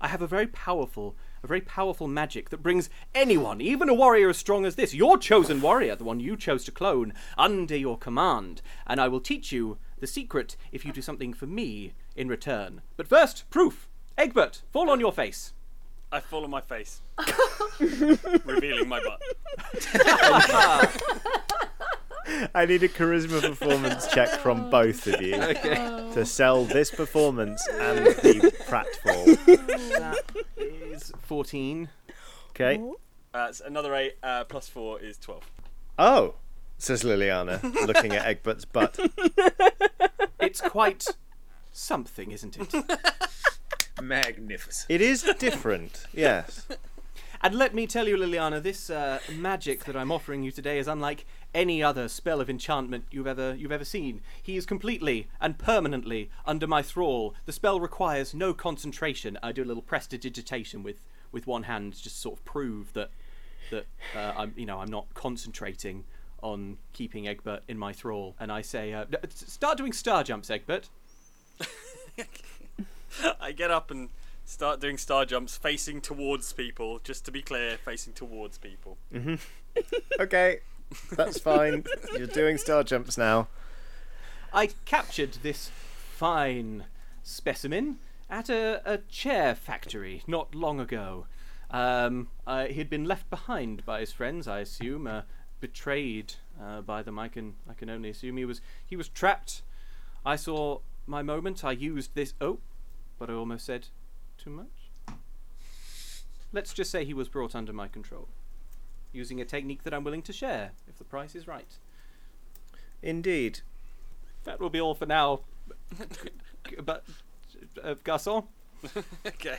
[0.00, 4.30] I have a very powerful, a very powerful magic that brings anyone, even a warrior
[4.30, 7.98] as strong as this, your chosen warrior, the one you chose to clone, under your
[7.98, 8.62] command.
[8.86, 12.80] And I will teach you the secret if you do something for me in return.
[12.96, 13.88] But first, proof.
[14.16, 15.52] Egbert, fall on your face.
[16.10, 17.02] I fall on my face,
[18.44, 19.20] revealing my butt.
[22.54, 25.32] I need a charisma performance check from both of you
[26.14, 29.24] to sell this performance and the pratfall.
[29.98, 30.20] That
[30.56, 31.88] is 14.
[32.50, 32.80] Okay.
[33.34, 35.50] Uh, it's another eight uh, plus four is twelve.
[35.98, 36.36] Oh,
[36.78, 38.98] says Liliana, looking at Egbert's butt.
[40.40, 41.06] It's quite
[41.72, 43.00] something, isn't it?
[44.00, 44.90] Magnificent.
[44.90, 46.66] It is different, yes.
[47.40, 50.86] And let me tell you, Liliana, this uh, magic that I'm offering you today is
[50.86, 54.20] unlike any other spell of enchantment you've ever you've ever seen.
[54.42, 57.34] He is completely and permanently under my thrall.
[57.46, 59.38] The spell requires no concentration.
[59.42, 61.00] I do a little prestidigitation with
[61.32, 63.10] with one hand, to just sort of prove that
[63.70, 63.86] that
[64.16, 66.04] uh, I'm you know I'm not concentrating
[66.42, 68.36] on keeping Egbert in my thrall.
[68.38, 70.90] And I say, uh, start doing star jumps, Egbert.
[73.40, 74.10] I get up and
[74.44, 77.00] start doing star jumps, facing towards people.
[77.02, 78.98] Just to be clear, facing towards people.
[80.20, 80.60] Okay,
[81.12, 81.84] that's fine.
[82.16, 83.48] You're doing star jumps now.
[84.52, 85.70] I captured this
[86.16, 86.84] fine
[87.22, 87.98] specimen
[88.30, 91.26] at a, a chair factory not long ago.
[91.70, 95.22] Um, uh, he had been left behind by his friends, I assume, uh,
[95.60, 97.18] betrayed uh, by them.
[97.18, 99.62] I can I can only assume he was he was trapped.
[100.24, 101.64] I saw my moment.
[101.64, 102.34] I used this.
[102.40, 102.58] Oh,
[103.18, 103.88] but I almost said
[104.38, 105.16] too much.
[106.52, 108.28] Let's just say he was brought under my control,
[109.14, 111.78] using a technique that I'm willing to share if the price is right.
[113.02, 113.60] Indeed.
[114.44, 115.40] That will be all for now.
[116.84, 117.04] but,
[117.82, 118.46] uh, Garçon,
[119.26, 119.58] okay.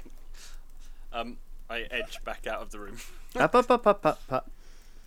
[1.11, 1.37] Um,
[1.69, 2.97] I edge back out of the room.
[3.35, 4.51] Up, up, up, up, up, up.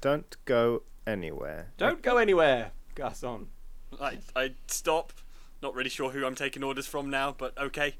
[0.00, 1.68] Don't go anywhere.
[1.76, 3.46] don't go anywhere, Garçon.
[4.00, 5.12] I I stop.
[5.61, 7.96] Not really sure who I'm taking orders from now, but okay.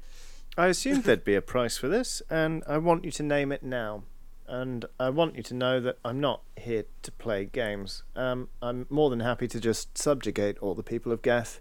[0.57, 3.63] I assumed there'd be a price for this, and I want you to name it
[3.63, 4.03] now.
[4.49, 8.01] And I want you to know that I'm not here to play games.
[8.15, 11.59] Um, I'm more than happy to just subjugate all the people of Geth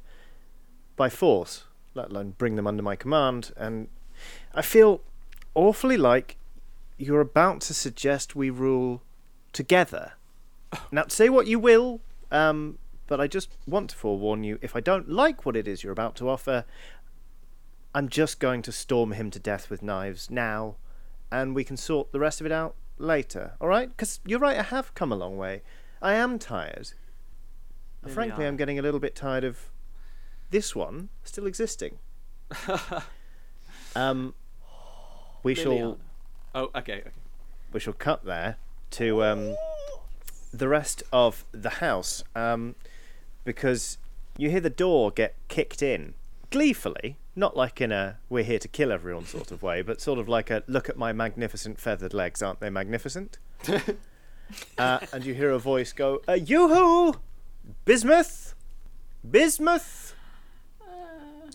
[0.97, 3.53] by force, let alone bring them under my command.
[3.59, 3.89] And
[4.55, 5.03] I feel
[5.55, 6.39] awfully like
[6.97, 9.03] you're about to suggest we rule
[9.53, 10.13] together.
[10.91, 14.81] Now, say what you will, um, but I just want to forewarn you if I
[14.81, 16.65] don't like what it is you're about to offer,
[17.95, 20.77] I'm just going to storm him to death with knives now,
[21.31, 23.89] and we can sort the rest of it out later, alright?
[23.89, 25.63] Because you're right, I have come a long way.
[26.01, 26.93] I am tired.
[28.03, 28.49] Really Frankly, are.
[28.49, 29.71] I'm getting a little bit tired of
[30.51, 31.99] this one still existing.
[33.97, 34.35] um,
[35.43, 35.99] we shall
[36.55, 37.11] Oh, okay, okay.
[37.73, 38.57] we shall cut there
[38.93, 39.55] to um,
[40.53, 42.75] the rest of the house um,
[43.45, 43.99] because
[44.39, 46.15] you hear the door get kicked in
[46.51, 50.19] gleefully, not like in a we're here to kill everyone sort of way, but sort
[50.19, 53.39] of like a look at my magnificent feathered legs, aren't they magnificent?
[54.79, 57.15] uh, and you hear a voice go, uh, Yoo-hoo!
[57.85, 58.55] Bismuth!
[59.29, 60.15] Bismuth!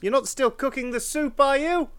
[0.02, 1.90] You're not still cooking the soup, are you?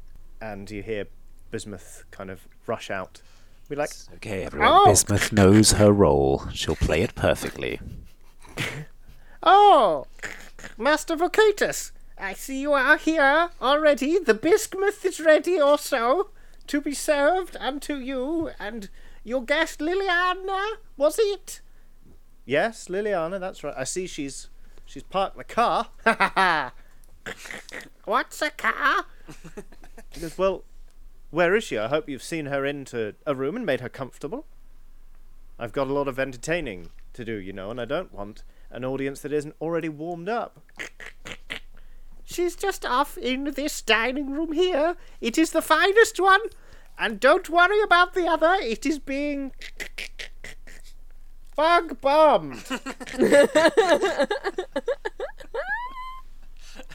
[0.40, 1.06] And you hear
[1.50, 3.22] Bismuth kind of rush out.
[3.68, 4.68] Be like, Okay, everyone.
[4.70, 4.84] Oh!
[4.86, 6.44] Bismuth knows her role.
[6.52, 7.80] She'll play it perfectly.
[9.46, 10.06] Oh,
[10.78, 14.18] Master Vocatus, I see you are here already.
[14.18, 16.30] The bismuth is ready also
[16.66, 18.88] to be served unto you and
[19.24, 21.60] your guest Liliana, was it?
[22.44, 23.74] Yes, Liliana, that's right.
[23.76, 24.48] I see she's
[24.86, 25.88] she's parked the car.
[26.04, 26.72] Ha ha ha.
[28.04, 29.06] What's a car?
[30.12, 30.64] She goes, Well,
[31.30, 31.78] where is she?
[31.78, 34.46] I hope you've seen her into a room and made her comfortable.
[35.58, 38.84] I've got a lot of entertaining to do, you know, and I don't want an
[38.84, 40.60] audience that isn't already warmed up.
[42.34, 44.96] She's just off in this dining room here.
[45.20, 46.40] It is the finest one.
[46.98, 48.56] And don't worry about the other.
[48.60, 49.52] It is being
[51.54, 52.64] bug bombed.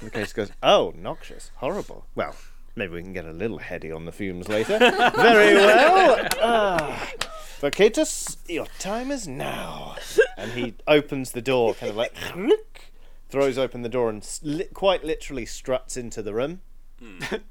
[0.03, 1.51] okay, she goes, Oh, noxious.
[1.55, 2.05] Horrible.
[2.15, 2.35] Well,
[2.75, 4.77] Maybe we can get a little heady on the fumes later.
[5.15, 6.27] Very well.
[6.41, 7.11] Ah.
[7.59, 9.95] Vacatus, your time is now.
[10.37, 12.13] And he opens the door, kind of like
[13.29, 16.61] throws open the door and li- quite literally struts into the room
[16.99, 17.41] and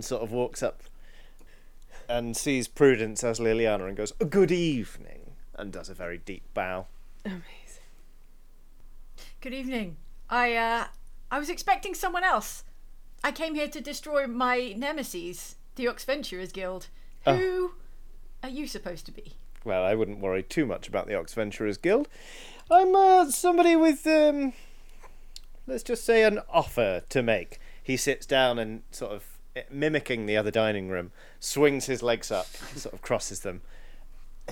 [0.00, 0.82] sort of walks up
[2.08, 6.86] and sees Prudence as Liliana and goes, "Good evening," and does a very deep bow.
[7.24, 7.42] Amazing.
[9.40, 9.96] Good evening.
[10.28, 10.84] I uh
[11.30, 12.64] I was expecting someone else.
[13.24, 16.88] I came here to destroy my nemesis, the Oxventurers Guild.
[17.26, 17.36] Oh.
[17.36, 17.72] Who
[18.42, 19.34] are you supposed to be?
[19.64, 22.08] Well, I wouldn't worry too much about the Oxventurers Guild.
[22.70, 24.54] I'm uh, somebody with, um,
[25.66, 27.58] let's just say, an offer to make.
[27.82, 29.24] He sits down and sort of
[29.56, 32.46] eh, mimicking the other dining room, swings his legs up,
[32.76, 33.62] sort of crosses them.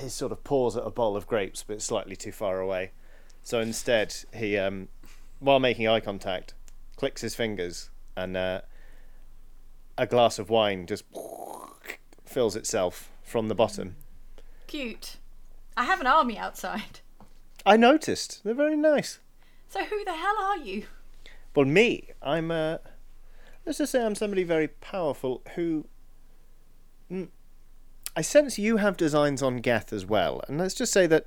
[0.01, 2.93] He sort of paws at a bowl of grapes, but slightly too far away.
[3.43, 4.89] So instead, he, um,
[5.39, 6.55] while making eye contact,
[6.97, 8.61] clicks his fingers, and uh,
[9.97, 11.05] a glass of wine just
[12.25, 13.97] fills itself from the bottom.
[14.67, 15.17] Cute.
[15.77, 17.01] I have an army outside.
[17.65, 18.43] I noticed.
[18.45, 19.19] They're very nice.
[19.69, 20.85] So who the hell are you?
[21.55, 22.79] Well, me, I'm, uh,
[23.67, 25.87] let's just say I'm somebody very powerful who.
[27.11, 27.29] Mm,
[28.17, 31.27] I sense you have designs on Geth as well, and let's just say that.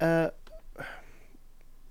[0.00, 0.30] Uh,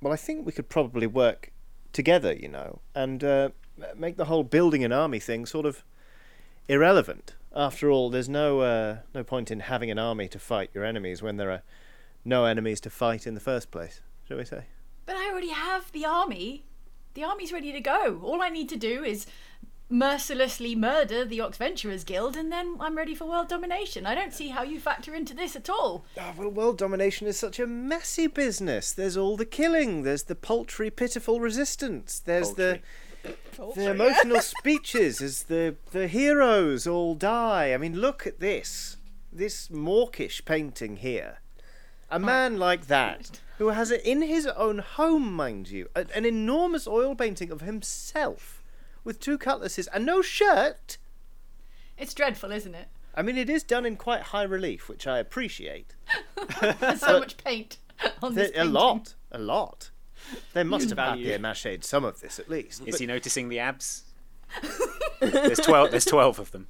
[0.01, 1.51] well, I think we could probably work
[1.93, 3.49] together, you know, and uh,
[3.95, 5.83] make the whole building an army thing sort of
[6.67, 7.35] irrelevant.
[7.55, 11.21] After all, there's no uh, no point in having an army to fight your enemies
[11.21, 11.63] when there are
[12.23, 14.65] no enemies to fight in the first place, shall we say?
[15.05, 16.65] But I already have the army.
[17.15, 18.19] The army's ready to go.
[18.23, 19.25] All I need to do is
[19.89, 24.05] mercilessly murder the Oxventurers Guild, and then I'm ready for world domination.
[24.05, 26.03] I don't see how you factor into this at all.
[26.19, 28.91] Oh, well, world domination is such a messy business.
[28.91, 30.03] There's all the killing.
[30.03, 32.19] There's the paltry, pitiful resistance.
[32.19, 32.81] There's the
[33.75, 37.73] the emotional speeches as the the heroes all die.
[37.73, 38.97] I mean, look at this.
[39.31, 41.39] This mawkish painting here.
[42.09, 46.25] A man like that, who has it in his own home, mind you, a, an
[46.25, 48.63] enormous oil painting of himself
[49.03, 50.97] with two cutlasses and no shirt.
[51.97, 52.87] It's dreadful, isn't it?
[53.15, 55.95] I mean, it is done in quite high relief, which I appreciate.
[56.79, 57.77] There's so much paint
[58.21, 59.91] on this There- a lot, a lot.
[60.53, 61.25] They must have Value.
[61.25, 62.81] papier mâchéed some of this at least.
[62.85, 64.03] Is But- he noticing the abs?
[65.19, 65.91] there's twelve.
[65.91, 66.67] There's twelve of them.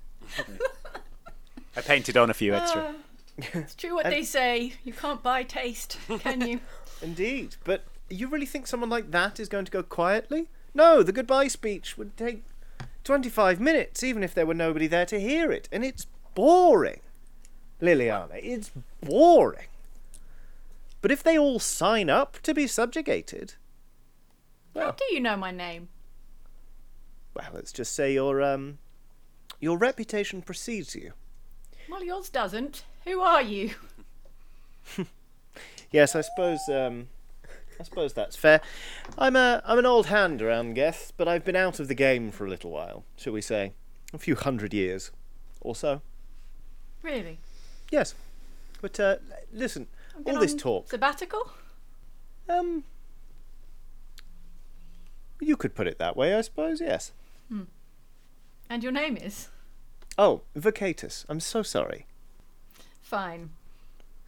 [1.78, 2.82] I painted on a few extra.
[2.82, 2.94] Uh,
[3.38, 4.74] It's true what they say.
[4.84, 6.60] You can't buy taste, can you?
[7.02, 10.48] Indeed, but you really think someone like that is going to go quietly?
[10.74, 12.44] No, the goodbye speech would take
[13.04, 17.02] 25 minutes, even if there were nobody there to hear it, and it's boring.
[17.82, 18.72] Liliana, it's
[19.02, 19.68] boring.
[21.02, 23.56] But if they all sign up to be subjugated,
[24.76, 25.90] How do you know my name?
[27.36, 28.78] well, let's just say your um,
[29.60, 31.12] your reputation precedes you.
[31.90, 32.86] Well, yours doesn't.
[33.06, 33.72] Who are you?
[35.92, 36.60] Yes, I suppose.
[36.68, 37.08] Um,
[37.80, 38.60] I suppose that's fair.
[39.18, 42.32] I'm a I'm an old hand around Geth, but I've been out of the game
[42.32, 43.72] for a little while, shall we say,
[44.14, 45.12] a few hundred years,
[45.62, 46.02] or so.
[47.02, 47.40] Really?
[47.92, 48.14] Yes,
[48.82, 49.18] but uh,
[49.54, 49.88] listen,
[50.26, 50.90] all this talk.
[50.90, 51.52] Sabbatical?
[52.50, 52.84] Um,
[55.40, 56.82] you could put it that way, I suppose.
[56.82, 57.14] Yes.
[58.70, 59.48] And your name is?
[60.18, 61.26] Oh, Vacatus.
[61.30, 62.06] I'm so sorry.
[63.06, 63.52] Fine.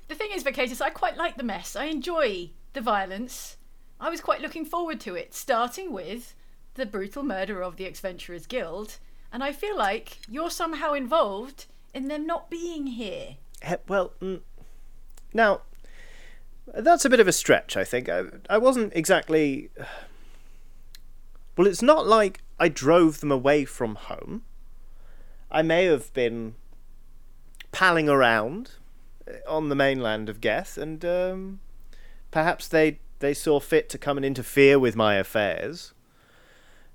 [0.08, 1.76] The thing is, Vacatus, I quite like the mess.
[1.76, 3.58] I enjoy the violence.
[4.00, 6.36] I was quite looking forward to it, starting with
[6.76, 9.00] the brutal murder of the Adventurers Guild,
[9.34, 13.38] and I feel like you're somehow involved in them not being here.
[13.66, 14.42] He- well, mm,
[15.34, 15.62] now
[16.72, 17.76] that's a bit of a stretch.
[17.76, 19.72] I think I, I wasn't exactly.
[21.58, 24.44] Well, it's not like I drove them away from home.
[25.50, 26.54] I may have been
[27.72, 28.72] palling around
[29.28, 31.60] uh, on the mainland of Geth, and um,
[32.32, 35.94] perhaps they they saw fit to come and interfere with my affairs.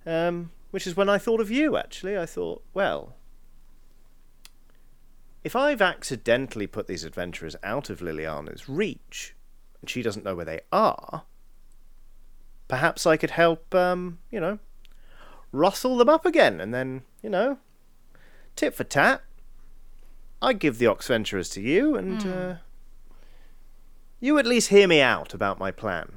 [0.05, 1.76] Um, which is when I thought of you.
[1.76, 3.14] Actually, I thought, well,
[5.44, 9.36] if I've accidentally put these adventurers out of Liliana's reach,
[9.80, 11.24] and she doesn't know where they are,
[12.68, 14.59] perhaps I could help, um, you know,
[15.53, 17.59] rustle them up again, and then, you know,
[18.57, 19.22] tit for tat,
[20.43, 22.55] I give the Oxventurers to you, and uh,
[24.20, 26.14] you at least hear me out about my plan.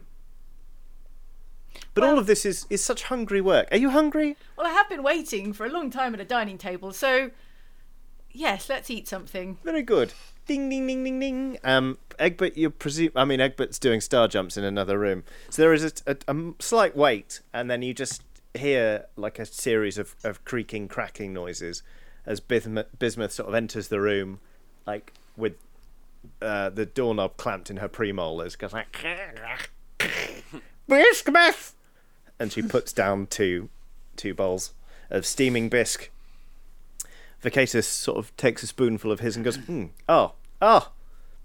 [1.94, 3.68] But all of this is, is such hungry work.
[3.72, 4.36] Are you hungry?
[4.58, 7.30] Well, I have been waiting for a long time at a dining table, so
[8.32, 9.60] yes, let's eat something.
[9.64, 10.12] Very good.
[10.48, 11.58] Ding ding ding ding ding.
[11.64, 13.12] Um, Egbert, you presume?
[13.16, 17.42] I mean, Egbert's doing star jumps in another room, so there is a slight wait,
[17.54, 18.24] and then you just
[18.56, 21.84] hear like a series of, of creaking, cracking noises,
[22.26, 24.40] as Bismuth, Bismuth sort of enters the room,
[24.86, 25.56] like with
[26.42, 29.06] uh, the doorknob clamped in her premolars, goes like,
[30.88, 31.74] Bismuth!
[32.40, 33.70] And she puts down two,
[34.16, 34.74] two bowls
[35.10, 36.10] of steaming bisque.
[37.42, 40.92] Vacatus sort of takes a spoonful of his and goes, mm, oh, oh,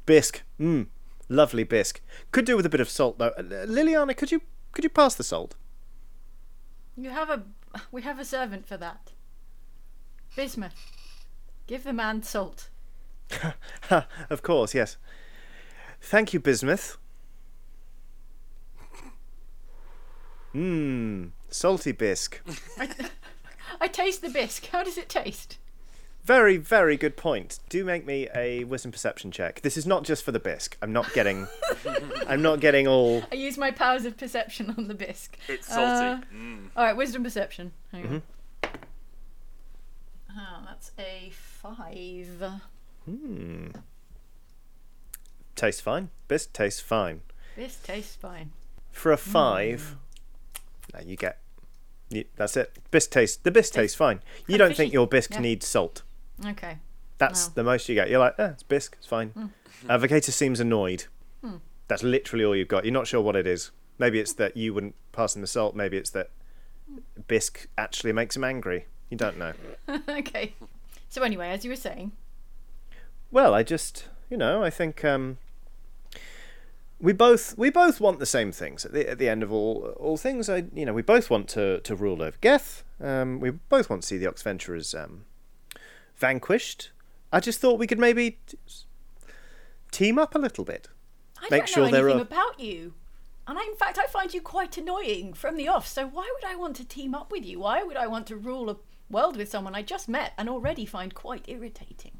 [0.06, 0.86] bisque, mm,
[1.28, 2.00] lovely bisque.
[2.32, 3.32] Could do with a bit of salt though.
[3.36, 4.40] Uh, Liliana, could you
[4.72, 5.54] could you pass the salt?
[6.96, 7.42] You have a
[7.92, 9.12] we have a servant for that.
[10.36, 10.74] Bismuth.
[11.66, 12.68] Give the man salt.
[14.30, 14.96] of course, yes.
[16.00, 16.96] Thank you, Bismuth.
[20.54, 22.40] Mmm, salty bisque.
[23.80, 24.66] I taste the bisque.
[24.66, 25.58] How does it taste?
[26.24, 27.60] Very, very good point.
[27.68, 29.62] Do make me a wisdom perception check.
[29.62, 30.76] This is not just for the bisque.
[30.82, 31.46] I'm not getting.
[32.28, 33.22] I'm not getting all.
[33.32, 35.36] I use my powers of perception on the bisque.
[35.48, 36.06] It's salty.
[36.06, 36.68] Uh, Mm.
[36.76, 37.72] All right, wisdom perception.
[37.92, 38.22] Hang on.
[40.36, 42.42] Oh, that's a five.
[43.04, 43.68] Hmm.
[45.56, 46.10] Tastes fine.
[46.28, 47.20] Bisque tastes fine.
[47.56, 48.52] This tastes fine.
[48.92, 49.96] For a five,
[50.94, 51.38] no, you get.
[52.08, 52.76] You, that's it.
[52.90, 53.36] Bisque tastes.
[53.36, 54.20] The bisque tastes fine.
[54.48, 55.40] You don't think your bisque Yeah.
[55.40, 56.02] needs salt.
[56.44, 56.78] Okay.
[57.18, 57.52] That's Wow.
[57.56, 58.08] the most you get.
[58.10, 59.32] You're like, eh, it's bisque, it's fine.
[59.86, 59.98] Mm.
[59.98, 61.04] Vacatus seems annoyed.
[61.40, 61.56] Hmm.
[61.88, 62.84] That's literally all you've got.
[62.84, 63.70] You're not sure what it is.
[63.98, 65.74] Maybe it's that you wouldn't pass him the salt.
[65.74, 66.28] Maybe it's that
[67.26, 68.86] bisque actually makes him angry.
[69.10, 69.52] You don't know.
[70.08, 70.54] okay.
[71.08, 72.12] So anyway, as you were saying,
[73.30, 75.38] Well, I just, you know, I think um,
[77.00, 79.94] we both we both want the same things at the at the end of all
[79.98, 80.48] all things.
[80.48, 82.84] I, you know, we both want to to rule over Geth.
[83.00, 85.24] Um, we both want to see the Oxventurers um,
[86.16, 86.90] vanquished.
[87.32, 88.58] I just thought we could maybe t-
[89.90, 90.88] team up a little bit.
[91.38, 92.94] I Make don't sure know anything are- about you.
[93.46, 95.88] And I, in fact, I find you quite annoying from the off.
[95.88, 97.60] So why would I want to team up with you?
[97.60, 98.76] Why would I want to rule a
[99.10, 102.18] world with someone I just met and already find quite irritating?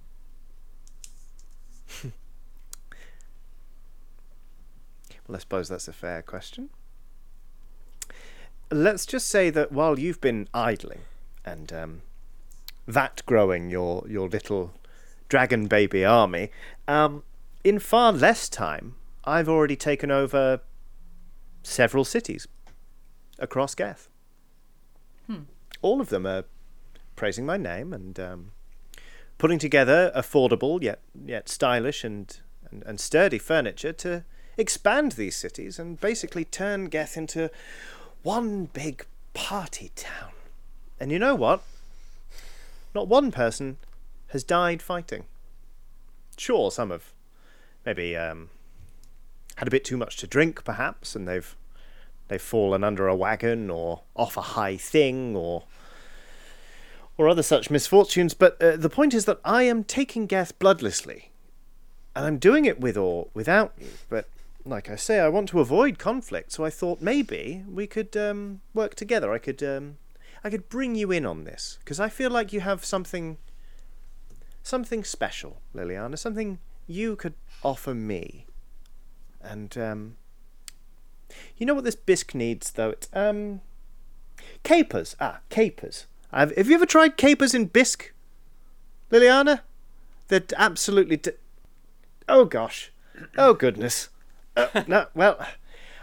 [5.31, 6.71] Well, I suppose that's a fair question.
[8.69, 11.03] Let's just say that while you've been idling
[11.45, 12.03] and um,
[12.89, 14.73] that growing your your little
[15.29, 16.51] dragon baby army,
[16.89, 17.23] um,
[17.63, 20.63] in far less time, I've already taken over
[21.63, 22.49] several cities
[23.39, 24.09] across Geth.
[25.29, 25.43] Hmm.
[25.81, 26.43] All of them are
[27.21, 28.51] praising my name and um,
[29.37, 32.41] putting together affordable yet yet stylish and,
[32.71, 34.25] and, and sturdy furniture to
[34.57, 37.51] expand these cities and basically turn Geth into
[38.23, 39.05] one big
[39.35, 40.33] party town.
[40.99, 41.63] And you know what?
[42.95, 43.77] Not one person
[44.29, 45.25] has died fighting.
[46.39, 47.13] Sure, some have
[47.85, 48.49] maybe um,
[49.57, 51.55] had a bit too much to drink, perhaps, and they've
[52.29, 55.65] they've fallen under a wagon or off a high thing or
[57.21, 58.33] or other such misfortunes.
[58.33, 61.25] But uh, the point is that I am taking Geth bloodlessly,
[62.17, 63.89] and I'm doing it with or without you.
[64.09, 64.27] But
[64.65, 68.63] like I say, I want to avoid conflict, so I thought maybe we could um,
[68.73, 69.35] work together.
[69.35, 69.99] I could um,
[70.43, 73.37] I could bring you in on this because I feel like you have something
[74.63, 78.47] something special, Liliana, something you could offer me.
[79.43, 80.17] And um,
[81.59, 82.91] you know what this bisque needs, though?
[82.91, 83.61] It's um,
[84.63, 85.17] capers.
[85.21, 86.07] Ah, capers.
[86.33, 88.13] Have, have you ever tried capers in bisque,
[89.11, 89.61] Liliana?
[90.29, 91.17] They're absolutely.
[91.17, 91.33] D-
[92.29, 92.93] oh gosh.
[93.37, 94.09] Oh goodness.
[94.57, 95.45] Uh, no, well,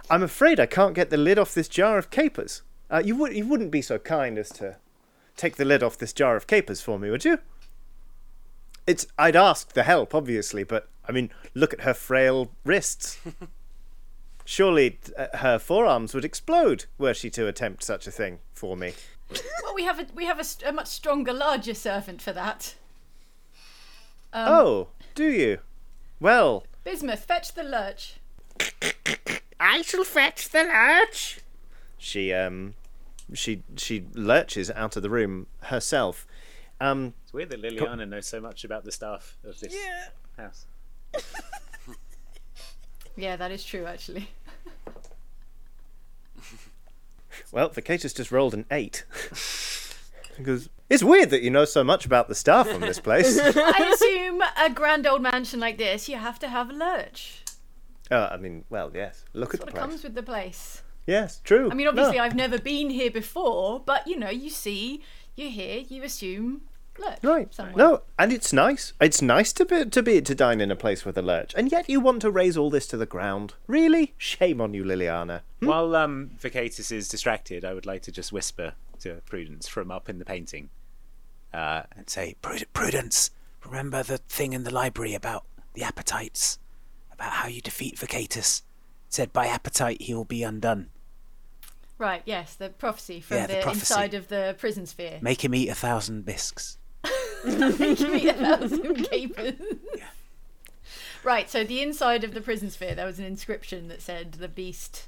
[0.10, 2.62] I'm afraid I can't get the lid off this jar of capers.
[2.90, 4.78] Uh, you would you wouldn't be so kind as to
[5.36, 7.40] take the lid off this jar of capers for me, would you?
[8.86, 13.20] It's I'd ask the help, obviously, but I mean, look at her frail wrists.
[14.46, 18.94] Surely uh, her forearms would explode were she to attempt such a thing for me.
[19.64, 22.76] Well, we have a we have a, a much stronger, larger servant for that.
[24.34, 25.60] Um, oh, do you?
[26.20, 28.16] Well, Bismuth, fetch the lurch.
[29.60, 31.40] I shall fetch the lurch.
[31.98, 32.76] She um,
[33.34, 36.26] she she lurches out of the room herself.
[36.80, 39.76] Um, It's weird that Liliana knows so much about the staff of this
[40.38, 40.66] house.
[43.20, 44.30] Yeah, that is true, actually.
[47.52, 49.06] Well, Vacatus just rolled an eight.
[50.38, 53.40] because it's weird that you know so much about the staff from this place.
[53.42, 57.44] I assume a grand old mansion like this, you have to have a lurch.
[58.12, 59.26] uh, I mean, well, yes.
[59.34, 59.90] Look That's at what the it place.
[59.92, 60.84] comes with the place.
[61.06, 61.72] Yes, true.
[61.72, 62.24] I mean, obviously, No.
[62.24, 65.02] I've never been here before, but you know, you see,
[65.36, 66.62] you hear, you assume
[67.00, 67.20] lurch.
[67.24, 67.54] Right.
[67.54, 67.76] Somewhere.
[67.76, 68.94] No, and it's nice.
[69.02, 71.72] It's nice to be to be to dine in a place with a lurch, and
[71.72, 73.54] yet you want to raze all this to the ground.
[73.68, 74.14] Really?
[74.18, 75.42] Shame on you, Liliana.
[75.60, 80.10] While um, Vacatus is distracted, I would like to just whisper to Prudence from up
[80.10, 80.70] in the painting.
[81.54, 83.32] uh, and say, "Prud- Prudence,
[83.66, 86.60] remember the thing in the library about the appetites?
[87.14, 88.60] About how you defeat Vacatus?
[89.08, 90.90] It said by appetite he will be undone.
[91.98, 93.82] Right, yes, the prophecy from Yeah, the the, prophecy.
[93.94, 95.18] inside of the prison sphere.
[95.22, 96.77] Make him eat a thousand bisques.
[97.80, 99.54] Make you eat a thousand capers.
[101.24, 104.48] Right, so the inside of the prison sphere, there was an inscription that said, "The
[104.48, 105.08] beast,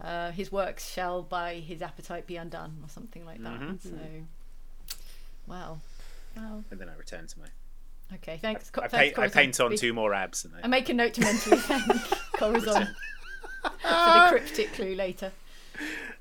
[0.00, 3.78] uh, his works shall by his appetite be undone," or something like that.
[3.82, 3.90] So,
[5.46, 5.80] well,
[6.36, 7.46] well, And then I return to my.
[8.16, 8.70] okay, thanks.
[8.70, 10.44] Co- I, thanks, paint, I paint on two more abs.
[10.44, 11.84] And I I, make a note to mentally thank
[12.34, 12.86] Corazon
[13.62, 15.32] for the cryptic clue later.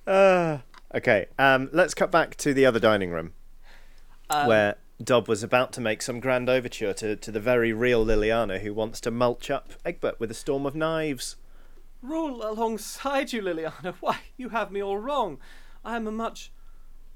[0.08, 0.60] Uh,
[0.96, 3.34] okay, um, let's cut back to the other dining room
[4.30, 8.62] where Dob was about to make some grand overture to, to the very real Liliana
[8.62, 11.36] who wants to mulch up Egbert with a storm of knives.
[12.02, 13.94] Rule alongside you, Liliana.
[14.00, 15.38] Why, you have me all wrong.
[15.86, 16.52] I am a much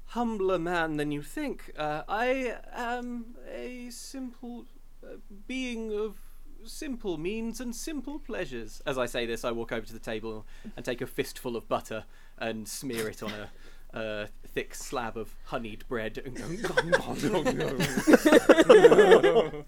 [0.06, 1.72] humbler man than you think.
[1.76, 4.66] Uh, I am a simple
[5.02, 5.16] uh,
[5.48, 6.16] being of
[6.64, 8.80] simple means and simple pleasures.
[8.86, 11.68] As I say this, I walk over to the table and take a fistful of
[11.68, 12.04] butter
[12.38, 13.50] and smear it on a.
[13.94, 17.76] A thick slab of honeyed bread and go, "Nom, nom, nom, nom."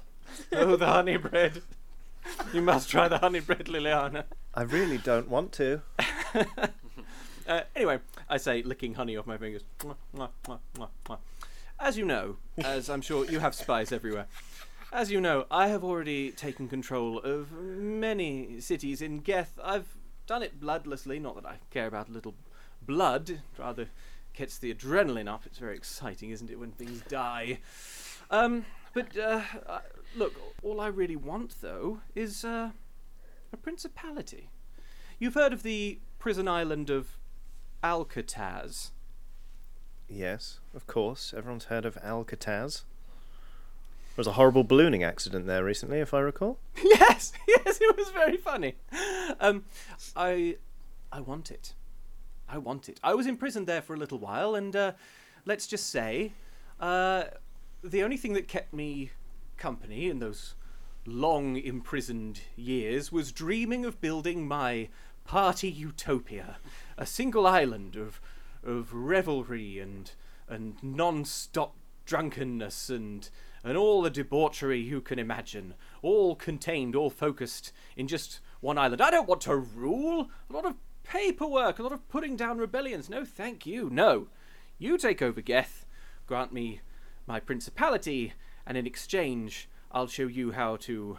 [0.53, 1.63] oh, the honey bread.
[2.53, 4.25] You must try the honey bread, Liliana.
[4.55, 5.83] I really don't want to.
[7.47, 7.99] Uh, anyway,
[8.29, 9.65] I say, licking honey off my fingers.
[9.81, 11.19] Mwah, mwah, mwah, mwah, mwah.
[11.79, 14.27] As you know, as I'm sure you have spies everywhere,
[14.91, 19.59] as you know, I have already taken control of many cities in Geth.
[19.63, 19.89] I've
[20.27, 22.35] done it bloodlessly, not that I care about a little
[22.81, 23.89] blood, rather
[24.35, 25.43] gets the adrenaline up.
[25.47, 27.59] It's very exciting, isn't it, when things die?
[28.31, 29.81] Um, but uh, uh,
[30.17, 32.71] look, all I really want, though, is uh,
[33.53, 34.51] a principality.
[35.19, 37.19] You've heard of the prison island of
[37.83, 38.93] Alcatraz.
[40.09, 41.33] Yes, of course.
[41.37, 42.85] Everyone's heard of Alcatraz.
[44.15, 46.59] There was a horrible ballooning accident there recently, if I recall.
[46.85, 48.75] yes, yes, it was very funny.
[49.41, 49.65] Um,
[50.15, 50.57] I,
[51.11, 51.75] I want it.
[52.55, 53.01] I want it.
[53.03, 54.93] I was imprisoned there for a little while, and uh,
[55.45, 56.35] let's just say,
[56.79, 57.25] uh,
[57.83, 59.11] the only thing that kept me
[59.57, 60.55] company in those
[61.05, 64.89] long imprisoned years was dreaming of building my
[65.25, 66.59] party utopia,
[66.97, 68.21] a single island of
[68.63, 70.13] of revelry and
[70.49, 71.75] and non-stop
[72.07, 73.31] drunkenness and
[73.65, 79.03] and all the debauchery you can imagine, all contained, all focused in just one island.
[79.03, 80.31] I don't want to rule.
[80.49, 83.09] A lot of paperwork, a lot of putting down rebellions.
[83.09, 83.89] No, thank you.
[83.91, 84.29] No,
[84.79, 85.87] you take over Geth,
[86.27, 86.81] grant me
[87.27, 88.33] my principality,
[88.67, 91.19] and in exchange, I'll show you how to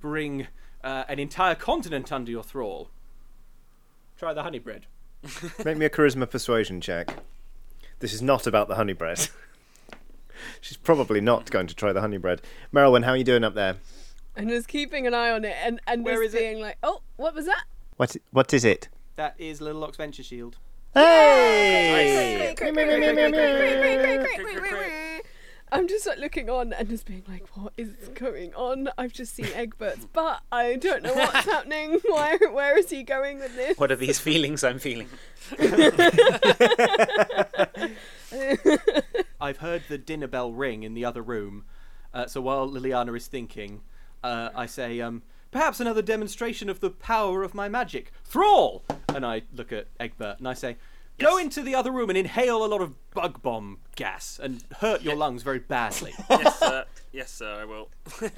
[0.00, 0.46] bring
[0.84, 2.90] uh, an entire continent under your thrall.
[4.16, 4.86] Try the honey bread.
[5.64, 7.14] Make me a charisma persuasion check.
[7.98, 9.28] This is not about the honey bread.
[10.60, 12.42] She's probably not going to try the honey bread.
[12.72, 13.76] Merilwen, how are you doing up there?
[14.36, 16.38] And just keeping an eye on it and, and Where just is it?
[16.38, 17.64] being like, oh, what was that?
[17.96, 18.88] What what is it?
[19.18, 20.58] That is Little Ox Venture Shield.
[20.94, 22.54] Hey!
[25.72, 28.90] I'm just like looking on and just being like, what is going on?
[28.96, 30.42] I've just seen Egbert's butt.
[30.52, 31.98] I don't know what's happening.
[32.06, 33.76] Why, where is he going with this?
[33.76, 35.08] what are these feelings I'm feeling?
[39.40, 41.64] I've heard the dinner bell ring in the other room.
[42.14, 43.80] Uh, so while Liliana is thinking,
[44.22, 48.12] uh, I say, um, perhaps another demonstration of the power of my magic.
[48.24, 48.84] Thrall!
[49.14, 50.76] And I look at Egbert and I say,
[51.18, 55.02] go into the other room and inhale a lot of bug bomb gas and hurt
[55.02, 56.14] your lungs very badly.
[56.30, 56.84] yes, sir.
[57.12, 57.60] Yes, sir.
[57.60, 57.88] I will.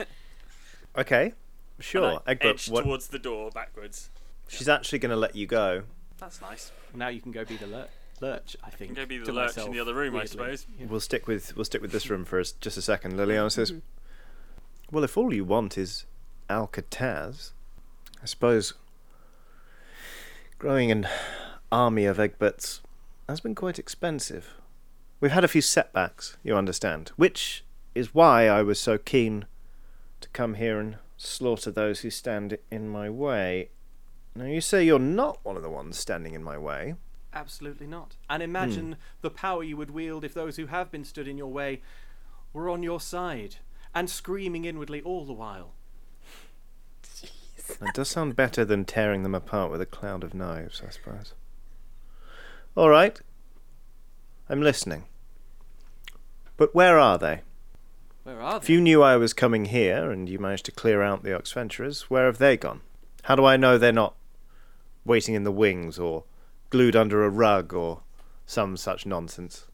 [0.97, 1.33] Okay,
[1.79, 2.11] sure.
[2.11, 4.11] And I Egbert, edge what, towards the door backwards.
[4.49, 5.85] she's actually going to let you go.
[6.19, 6.73] That's nice.
[6.95, 7.89] now you can go be the lur-
[8.21, 8.97] lurch, I think.
[8.97, 10.57] Go be the to lurch in the other room, I weirdly.
[10.57, 10.67] suppose.
[10.89, 13.15] We'll stick with we'll stick with this room for us, just a second.
[13.15, 13.49] Liliana mm-hmm.
[13.49, 13.73] says,
[14.91, 16.07] "Well, if all you want is
[16.51, 17.53] Alcatraz,
[18.21, 18.75] I suppose
[20.59, 21.07] growing an
[21.71, 22.81] army of Egberts
[23.29, 24.49] has been quite expensive.
[25.21, 29.47] We've had a few setbacks, you understand, which is why I was so keen
[30.21, 33.71] to come here and slaughter those who stand in my way.
[34.35, 36.97] Now, you say you're not one of the ones standing in my way."
[37.33, 38.17] Absolutely not.
[38.29, 39.01] And imagine hmm.
[39.21, 41.81] the power you would wield if those who have been stood in your way
[42.53, 43.57] were on your side
[43.95, 45.75] and screaming inwardly all the while.
[47.79, 51.35] That does sound better than tearing them apart with a cloud of knives, I suppose.
[52.75, 53.21] All right.
[54.49, 55.05] I'm listening.
[56.57, 57.43] But where are they?
[58.25, 58.65] Where are they?
[58.65, 62.03] If you knew I was coming here and you managed to clear out the Oxventurers,
[62.03, 62.81] where have they gone?
[63.25, 64.15] How do I know they're not
[65.05, 66.25] waiting in the wings or
[66.71, 68.03] glued under a rug or
[68.47, 69.67] some such nonsense?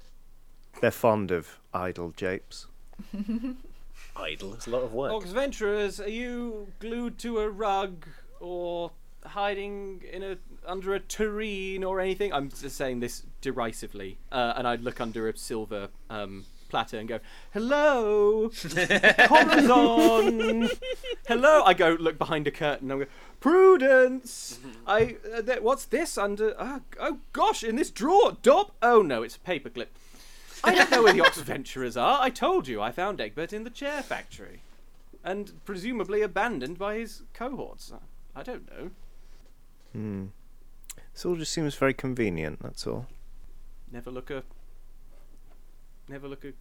[0.80, 2.66] They're fond of idle japes.
[4.18, 4.54] Idle.
[4.54, 5.12] It's a lot of work.
[5.12, 8.06] Oxventurers, are you glued to a rug
[8.40, 8.92] or
[9.24, 12.32] hiding in a under a tureen or anything?
[12.32, 17.08] I'm just saying this derisively, uh, and I'd look under a silver um, platter and
[17.08, 17.20] go,
[17.52, 18.48] "Hello,
[19.28, 20.70] Corazon.
[21.28, 22.90] Hello." I go look behind a curtain.
[22.90, 23.10] and I go,
[23.40, 24.58] "Prudence.
[24.86, 26.58] I uh, th- what's this under?
[26.60, 28.72] Uh, oh gosh, in this drawer, Dob.
[28.82, 29.88] Oh no, it's a paperclip."
[30.66, 32.20] I don't know where the Oxventurers are.
[32.20, 34.60] I told you I found Egbert in the chair factory.
[35.24, 37.92] And presumably abandoned by his cohorts.
[38.34, 38.90] I don't know.
[39.92, 40.26] Hmm.
[41.12, 42.62] This all just seems very convenient.
[42.62, 43.06] That's all.
[43.90, 44.42] Never look a.
[46.08, 46.52] Never look a.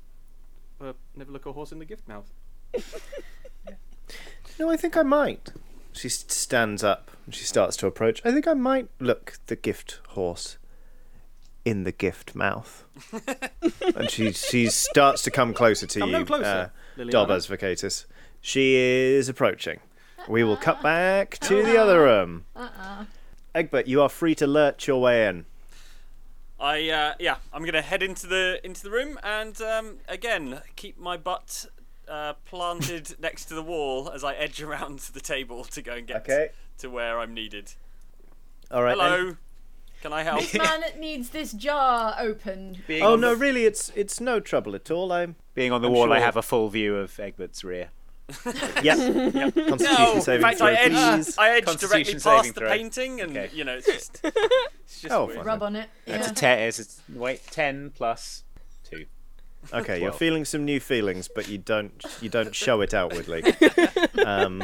[0.83, 2.31] Uh, never look a horse in the gift mouth.
[4.57, 5.51] No, I think I might.
[5.91, 8.21] She stands up and she starts to approach.
[8.23, 10.57] I think I might look the gift horse
[11.65, 12.85] in the gift mouth.
[13.95, 17.11] and she she starts to come closer to Come you, no closer, uh, Liliana.
[17.11, 18.05] Dobas Vacatus.
[18.39, 19.79] She is approaching.
[20.29, 22.45] We will cut back to the other room.
[22.55, 23.05] Uh-uh.
[23.53, 25.45] Egbert, you are free to lurch your way in.
[26.59, 30.97] I uh, yeah, I'm gonna head into the into the room and um, again keep
[30.97, 31.65] my butt
[32.07, 35.93] uh, planted next to the wall as I edge around to the table to go
[35.93, 36.49] and get Okay.
[36.77, 37.73] to where I'm needed.
[38.71, 38.97] All right.
[38.97, 39.05] then.
[39.11, 39.37] Hello,
[40.05, 40.41] can I help?
[40.41, 42.83] This man needs this jar opened.
[42.85, 45.11] Being Oh no, the, really, it's it's no trouble at all.
[45.11, 47.89] I'm being on the I'm wall, I have a full view of Egbert's rear.
[48.83, 48.95] yeah.
[48.95, 51.37] Constitution No, in saving fact, throw, I edged, please.
[51.39, 52.69] I edged directly saving past the throw.
[52.69, 53.49] painting, and Okay.
[53.55, 55.89] you know, it's just, it's just Oh, Rub on it.
[56.05, 56.59] That's a ten.
[56.59, 56.79] It's
[57.09, 58.43] a, wait, ten plus
[58.83, 59.05] two.
[59.73, 63.43] Okay, you're feeling some new feelings, but you don't you don't show it outwardly.
[64.25, 64.63] Um,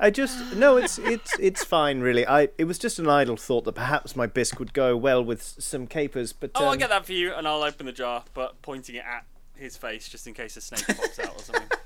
[0.00, 2.26] I just no, it's it's it's fine really.
[2.26, 5.42] I it was just an idle thought that perhaps my bisque would go well with
[5.42, 8.22] some capers, but Oh, I'll um, get that for you, and I'll open the jar,
[8.32, 9.24] but pointing it at
[9.56, 11.68] his face just in case a snake pops out or something.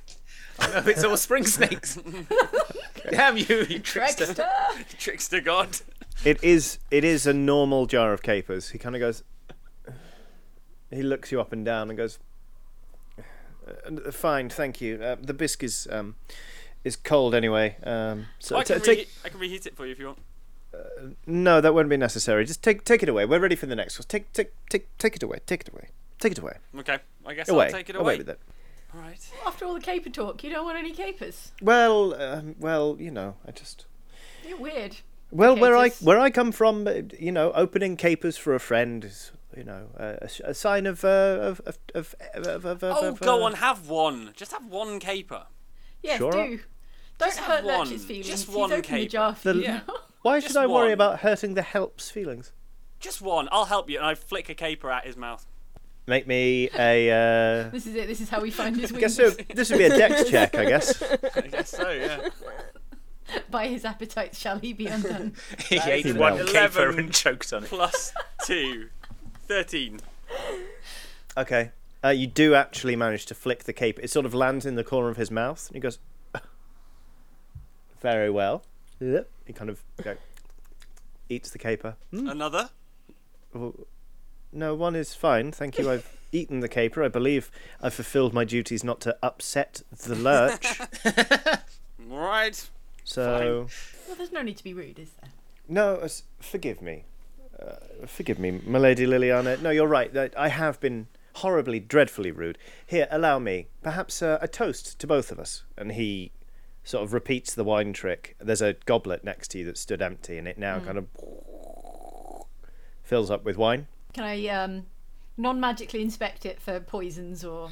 [0.60, 1.98] Oh, it's all spring snakes.
[3.10, 4.26] Damn you, you trickster.
[4.26, 4.48] Trickster.
[4.98, 5.78] Trickster god.
[6.26, 8.68] it is it is a normal jar of capers.
[8.68, 9.24] He kind of goes.
[10.90, 12.18] He looks you up and down and goes.
[13.18, 15.02] "Uh, Fine, thank you.
[15.02, 16.16] Uh, the bisque is um,
[16.84, 17.76] is cold anyway.
[17.84, 20.06] Um, so I ta- can, take reheat, I can reheat it for you if you
[20.06, 20.18] want.
[21.26, 22.44] No, that won't be necessary.
[22.44, 23.24] Just take take it away.
[23.26, 24.06] We're ready for the next one.
[24.08, 25.38] Take take take take it away.
[25.46, 25.88] Take it away.
[26.18, 26.56] Take it away.
[26.78, 27.66] Okay, I guess Away.
[27.66, 28.18] I'll take it away away.
[28.18, 28.40] with it.
[28.94, 29.18] All right.
[29.46, 31.52] After all the caper talk, you don't want any capers.
[31.60, 33.86] Well, um, well, you know, I just
[34.46, 34.96] You're weird.
[35.30, 39.04] well where I where I come from, uh, you know, opening capers for a friend
[39.04, 41.08] is you know a, a, a sign of uh,
[41.40, 44.32] of of of, of, of, Oh, of, go uh, on, have one.
[44.36, 45.46] Just have one caper.
[46.02, 46.32] Yes, Sure.
[46.32, 46.60] do.
[47.18, 48.26] Don't Just have hurt Lurch's feelings.
[48.26, 49.64] Just He's one opened the jar for The- you.
[49.64, 49.80] Yeah.
[50.22, 50.92] Why Just should I worry one.
[50.92, 52.52] about hurting the help's feelings?
[53.00, 53.48] Just one.
[53.50, 53.98] I'll help you.
[53.98, 55.44] And I flick a caper at his mouth.
[56.06, 57.10] Make me a.
[57.10, 58.06] Uh, This is it.
[58.06, 59.30] This is how we find his I guess so.
[59.30, 61.02] This would be a dex check, I guess.
[61.34, 62.28] I guess so, yeah.
[63.50, 65.34] By his appetite shall he be undone.
[65.68, 66.46] he ate is one well.
[66.46, 67.68] caper and choked on it.
[67.70, 68.12] Plus
[68.44, 68.88] two.
[69.48, 70.00] 13.
[71.36, 71.70] Okay.
[72.04, 73.98] Uh, you do actually manage to flick the cape.
[74.02, 75.98] It sort of lands in the corner of his mouth, and he goes,
[78.02, 78.64] "Very well."
[79.00, 79.28] Yep.
[79.46, 80.16] He kind of go,
[81.28, 81.96] eats the caper.
[82.10, 82.28] Hmm.
[82.28, 82.70] Another.
[83.52, 83.74] Well,
[84.52, 85.90] No, one is fine, thank you.
[85.90, 87.02] I've eaten the caper.
[87.02, 87.50] I believe
[87.80, 90.78] I've fulfilled my duties not to upset the lurch.
[92.08, 92.68] right.
[93.04, 93.66] So,
[94.06, 95.30] well, there's no need to be rude, is there?
[95.68, 97.04] no, as- forgive me.
[97.60, 99.60] Uh, forgive me, my lady Liliana.
[99.60, 100.14] No, you're right.
[100.16, 102.58] I- I have been horribly, dreadfully rude.
[102.86, 103.66] Here, allow me.
[103.82, 105.62] Perhaps uh, a toast to both of us.
[105.76, 106.30] And he
[106.84, 108.36] sort of repeats the wine trick.
[108.40, 111.06] There's a goblet next to you that stood empty, and it now kind of
[113.02, 113.86] fills up with wine.
[114.12, 114.86] Can I um,
[115.36, 117.70] non-magically inspect it for poisons or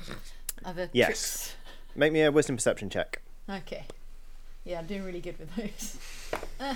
[0.64, 1.06] other Yes.
[1.08, 1.54] tricks?
[1.96, 3.20] Make me a wisdom perception check.
[3.48, 3.84] Okay.
[4.64, 5.98] Yeah, I'm doing really good with those.
[6.61, 6.74] Uh,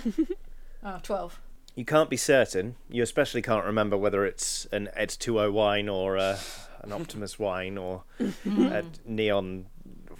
[0.84, 1.40] oh, 12.
[1.76, 2.76] You can't be certain.
[2.88, 6.38] You especially can't remember whether it's an Ed 2O wine or uh,
[6.82, 8.02] an Optimus wine or
[8.46, 9.66] a neon,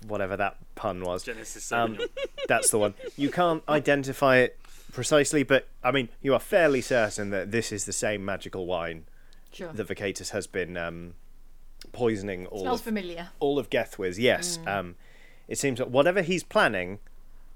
[0.07, 1.23] whatever that pun was.
[1.25, 1.99] Genesis Um,
[2.49, 2.95] that's the one.
[3.17, 4.59] You can't identify it
[4.93, 9.05] precisely, but I mean, you are fairly certain that this is the same magical wine
[9.53, 9.73] Sure.
[9.73, 11.15] that Vacatus has been um,
[11.93, 13.29] poisoning all Smells of, familiar.
[13.41, 14.19] all of Geth with.
[14.19, 14.59] Yes.
[14.67, 14.97] Um,
[15.49, 16.99] it seems that whatever he's planning,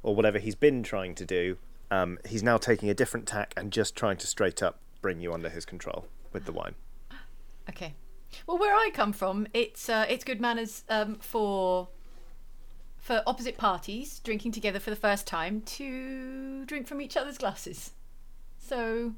[0.03, 1.59] or whatever he's been trying to do,
[1.91, 5.33] um, he's now taking a different tack and just trying to straight up bring you
[5.33, 6.75] under his control with the wine.
[7.69, 7.95] Okay.
[8.47, 11.89] Well, where I come from, it's uh, it's good manners um, for
[13.09, 17.93] for opposite parties drinking together for the first time to drink from each other's glasses.
[18.59, 19.15] So,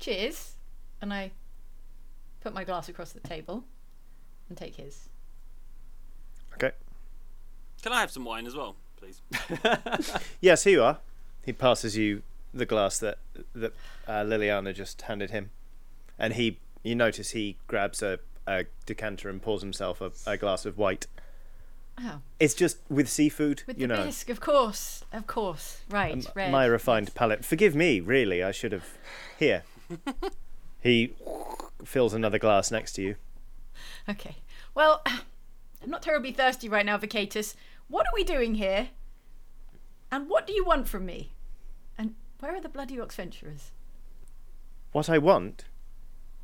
[0.00, 0.56] cheers,
[1.00, 1.30] and I
[2.40, 3.62] put my glass across the table
[4.48, 5.10] and take his.
[6.54, 6.72] Okay.
[7.82, 9.22] Can I have some wine as well, please?
[10.40, 10.98] Yes, here you are.
[11.44, 12.22] He passes you
[12.52, 13.18] the glass that
[13.54, 13.74] that
[14.08, 15.50] uh, Liliana just handed him,
[16.18, 20.66] and he you notice he grabs a, a decanter and pours himself a, a glass
[20.66, 21.06] of white.
[21.98, 24.04] Oh, It's just with seafood, with you the know.
[24.04, 25.82] bisque, of course, of course.
[25.90, 26.50] Right, M- red.
[26.50, 27.44] My refined palate.
[27.44, 28.42] Forgive me, really.
[28.42, 28.86] I should have.
[29.38, 29.62] Here.
[30.80, 31.12] he
[31.84, 33.16] fills another glass next to you.
[34.08, 34.36] Okay.
[34.74, 37.54] Well, I'm not terribly thirsty right now, Vacatus.
[37.88, 38.88] What are we doing here?
[40.10, 41.32] And what do you want from me?
[41.98, 43.70] And where are the bloody Oxventurers?
[44.92, 45.64] What I want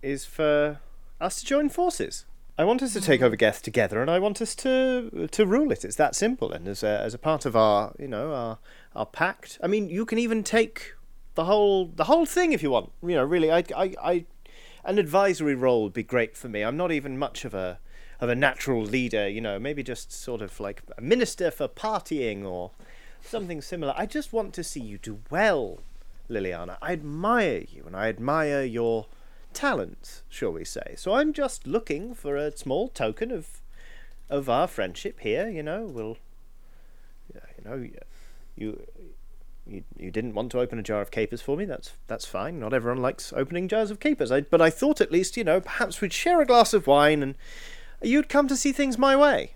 [0.02, 0.80] is for
[1.20, 2.24] us to join forces.
[2.58, 5.70] I want us to take over Geth together, and I want us to to rule
[5.70, 5.84] it.
[5.84, 6.50] It's that simple.
[6.52, 8.58] And as a, as a part of our you know our
[8.96, 10.94] our pact, I mean, you can even take
[11.36, 12.90] the whole the whole thing if you want.
[13.00, 14.24] You know, really, I I, I
[14.84, 16.62] an advisory role would be great for me.
[16.62, 17.78] I'm not even much of a
[18.20, 19.28] of a natural leader.
[19.28, 22.72] You know, maybe just sort of like a minister for partying or
[23.22, 23.94] something similar.
[23.96, 25.78] I just want to see you do well,
[26.28, 26.76] Liliana.
[26.82, 29.06] I admire you, and I admire your
[29.58, 30.94] talents, shall we say.
[30.96, 33.60] So I'm just looking for a small token of
[34.30, 35.48] of our friendship here.
[35.48, 36.16] You know, we'll,
[37.34, 37.88] you know,
[38.56, 38.86] you.
[39.70, 41.66] You, you didn't want to open a jar of capers for me.
[41.66, 42.58] That's that's fine.
[42.58, 44.32] Not everyone likes opening jars of capers.
[44.32, 47.22] I, but I thought at least you know perhaps we'd share a glass of wine
[47.22, 47.34] and
[48.00, 49.52] you'd come to see things my way.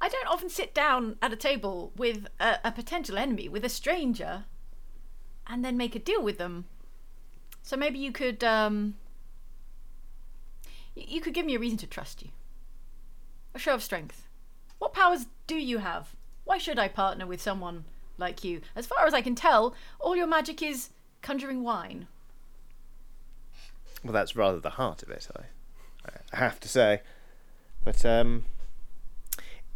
[0.00, 3.68] I don't often sit down at a table with a, a potential enemy, with a
[3.68, 4.46] stranger,
[5.46, 6.64] and then make a deal with them.
[7.68, 8.94] So maybe you could, um,
[10.94, 12.30] you could give me a reason to trust you.
[13.54, 14.26] A show of strength.
[14.78, 16.16] What powers do you have?
[16.44, 17.84] Why should I partner with someone
[18.16, 18.62] like you?
[18.74, 20.88] As far as I can tell, all your magic is
[21.20, 22.06] conjuring wine.
[24.02, 27.02] Well, that's rather the heart of it, I, I have to say.
[27.84, 28.46] But um,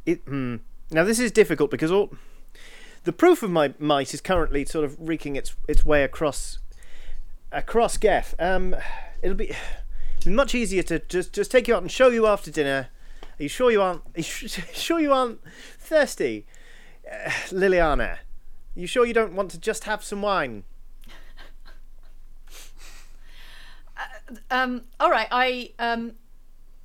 [0.07, 0.57] it hmm.
[0.91, 2.15] now this is difficult because all
[3.05, 6.59] the proof of my might is currently sort of wreaking its its way across
[7.53, 8.35] across Geth.
[8.39, 8.75] Um,
[9.23, 9.55] it'll be,
[10.27, 12.89] much easier to just just take you out and show you after dinner.
[13.39, 14.03] Are you sure you aren't?
[14.03, 14.23] Are you
[14.73, 15.41] sure you aren't
[15.79, 16.47] thirsty,
[17.11, 18.15] uh, Liliana?
[18.15, 18.19] Are
[18.75, 20.65] you sure you don't want to just have some wine?
[24.51, 26.13] Um, all right, I um,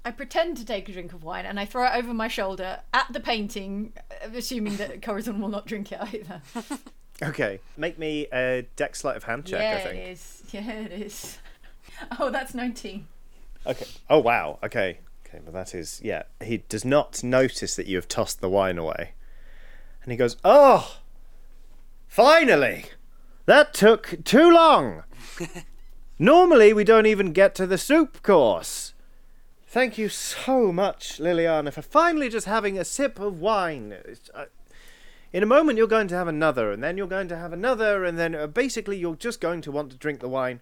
[0.04, 2.80] I pretend to take a drink of wine and I throw it over my shoulder
[2.94, 6.42] at the painting, uh, assuming that Corazon will not drink it either.
[7.22, 9.62] Okay, make me a deck sleight of hand check.
[9.62, 10.00] yeah, I think.
[10.04, 10.34] it is.
[10.52, 11.38] Yeah, it is.
[12.20, 13.08] Oh, that's nineteen.
[13.66, 13.88] Okay.
[14.10, 14.60] Oh wow.
[14.64, 15.00] Okay.
[15.26, 15.40] Okay.
[15.44, 16.24] but that is yeah.
[16.44, 19.14] He does not notice that you have tossed the wine away,
[20.04, 20.98] and he goes, "Oh,
[22.08, 22.86] finally!
[23.48, 25.04] That took too long.
[26.20, 28.94] Normally, we don't even get to the soup course.
[29.68, 33.96] Thank you so much, Liliana, for finally just having a sip of wine.
[34.06, 34.46] It's, uh,
[35.34, 38.04] in a moment, you're going to have another, and then you're going to have another,
[38.04, 40.60] and then uh, basically, you're just going to want to drink the wine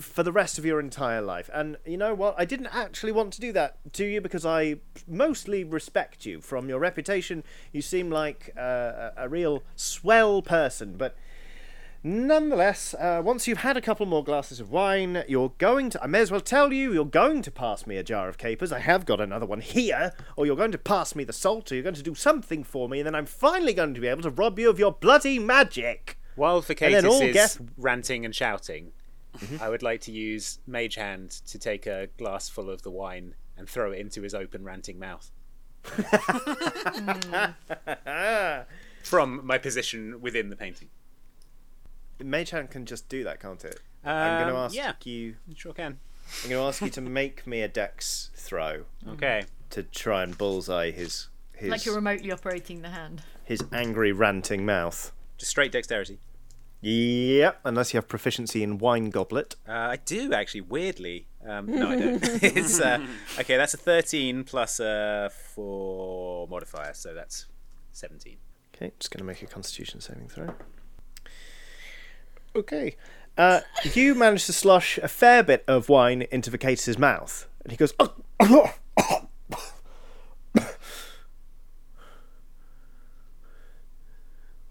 [0.00, 1.50] for the rest of your entire life.
[1.52, 2.34] And you know what?
[2.38, 6.40] I didn't actually want to do that to you because I mostly respect you.
[6.40, 11.16] From your reputation, you seem like uh, a, a real swell person, but.
[12.06, 16.04] Nonetheless, uh, once you've had a couple more glasses of wine, you're going to.
[16.04, 18.72] I may as well tell you, you're going to pass me a jar of capers.
[18.72, 20.12] I have got another one here.
[20.36, 22.90] Or you're going to pass me the salt, or you're going to do something for
[22.90, 25.38] me, and then I'm finally going to be able to rob you of your bloody
[25.38, 26.18] magic.
[26.36, 28.92] While And then all Vacatus is Geth- ranting and shouting,
[29.58, 33.34] I would like to use Mage Hand to take a glass full of the wine
[33.56, 35.30] and throw it into his open, ranting mouth.
[39.04, 40.88] From my position within the painting.
[42.22, 43.80] Mage Hand can just do that, can't it?
[44.04, 44.92] I'm going to Um, ask yeah.
[45.04, 45.36] you.
[45.56, 45.98] Sure can.
[46.42, 49.44] I'm going to ask you to make me a dex throw Okay.
[49.70, 53.22] to try and bullseye his his Like you're remotely operating the hand.
[53.44, 55.12] his angry ranting mouth.
[55.38, 56.18] Just straight dexterity.
[56.80, 59.56] Yep, unless you have proficiency in wine goblet.
[59.66, 61.26] Uh, I do actually, weirdly.
[61.46, 62.20] Um, no, I don't.
[62.42, 63.06] it's uh,
[63.38, 63.56] okay.
[63.56, 67.46] That's a thirteen plus a four modifier, so that's
[67.92, 68.36] seventeen.
[68.74, 70.52] Okay, just going to make a Constitution saving throw.
[72.56, 72.96] Okay,
[73.36, 73.60] uh,
[73.94, 77.92] you manage to slosh a fair bit of wine into Vacatus's mouth, and he goes.
[77.98, 78.14] "Oh,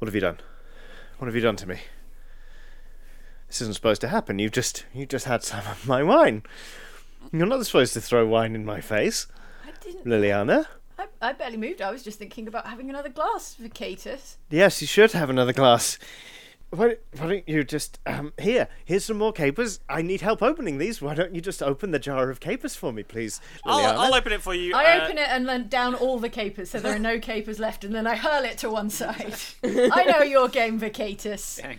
[0.04, 0.40] What have you done?
[1.18, 1.78] What have you done to me?
[3.48, 4.38] This isn't supposed to happen.
[4.38, 6.44] You've just you just had some of my wine.
[7.32, 9.28] You're not supposed to throw wine in my face,
[9.66, 10.06] I didn't.
[10.06, 10.66] Liliana.
[11.00, 11.82] I, I barely moved.
[11.82, 14.36] I was just thinking about having another glass, Vacatus.
[14.50, 15.98] Yes, you should have another glass.
[16.74, 18.68] Why, why don't you just um here?
[18.84, 19.80] Here's some more capers.
[19.88, 21.02] I need help opening these.
[21.02, 24.32] Why don't you just open the jar of capers for me, please, I'll, I'll open
[24.32, 24.74] it for you.
[24.76, 27.60] I uh, open it and then down all the capers so there are no capers
[27.60, 29.36] left, and then I hurl it to one side.
[29.64, 31.60] I know your game, Vacatus.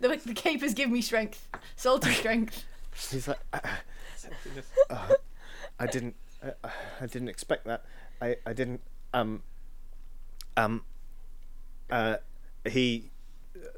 [0.00, 2.64] The, the capers give me strength, salty strength.
[3.10, 3.60] He's like, uh,
[4.90, 5.08] uh,
[5.78, 6.68] I didn't, uh,
[7.00, 7.84] I didn't expect that.
[8.20, 8.80] I, I didn't.
[9.14, 9.44] Um,
[10.56, 10.82] um,
[11.92, 12.16] uh,
[12.68, 13.10] he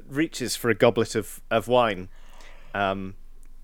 [0.07, 2.07] reaches for a goblet of of wine,
[2.73, 3.15] um,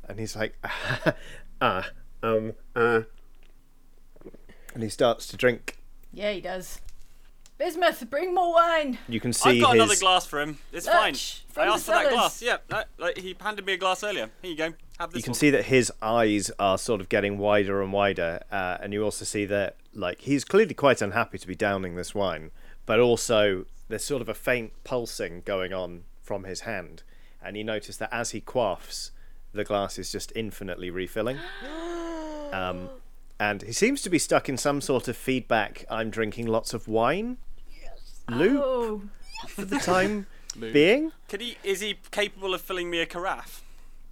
[0.07, 0.55] and he's like,
[1.61, 1.89] ah,
[2.21, 3.01] um, uh,
[4.73, 5.77] and he starts to drink.
[6.13, 6.81] Yeah, he does.
[7.57, 8.97] Bismuth, bring more wine.
[9.07, 9.83] You can see I've got his.
[9.83, 10.57] another glass for him.
[10.73, 11.67] It's Lurch, fine.
[11.67, 12.41] I asked for that glass.
[12.41, 14.31] Yeah, that, like, he handed me a glass earlier.
[14.41, 14.73] Here you go.
[14.99, 15.35] Have this you can one.
[15.35, 19.25] see that his eyes are sort of getting wider and wider, uh, and you also
[19.25, 22.51] see that like he's clearly quite unhappy to be downing this wine,
[22.85, 27.03] but also there's sort of a faint pulsing going on from his hand,
[27.43, 29.11] and you notice that as he quaffs,
[29.53, 31.37] the glass is just infinitely refilling.
[32.51, 32.89] Um,
[33.39, 35.85] and he seems to be stuck in some sort of feedback.
[35.89, 37.37] I'm drinking lots of wine.
[38.29, 39.01] Loop Oh,
[39.47, 40.27] for the time
[40.59, 41.13] being.
[41.29, 41.57] Could he?
[41.63, 43.63] Is he capable of filling me a carafe?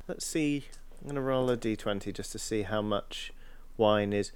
[0.07, 0.67] Let's see.
[1.01, 3.33] I'm going to roll a d20 just to see how much
[3.75, 4.31] wine is.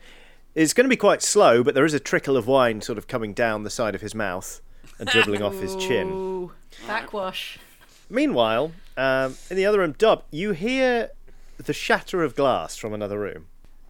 [0.54, 3.08] It's going to be quite slow, but there is a trickle of wine sort of
[3.08, 4.62] coming down the side of his mouth
[5.00, 6.50] and dribbling off his chin.
[6.88, 7.58] Backwash.
[8.10, 11.12] Meanwhile, um, in the other room, Dob, you hear
[11.58, 13.48] the shatter of glass from another room.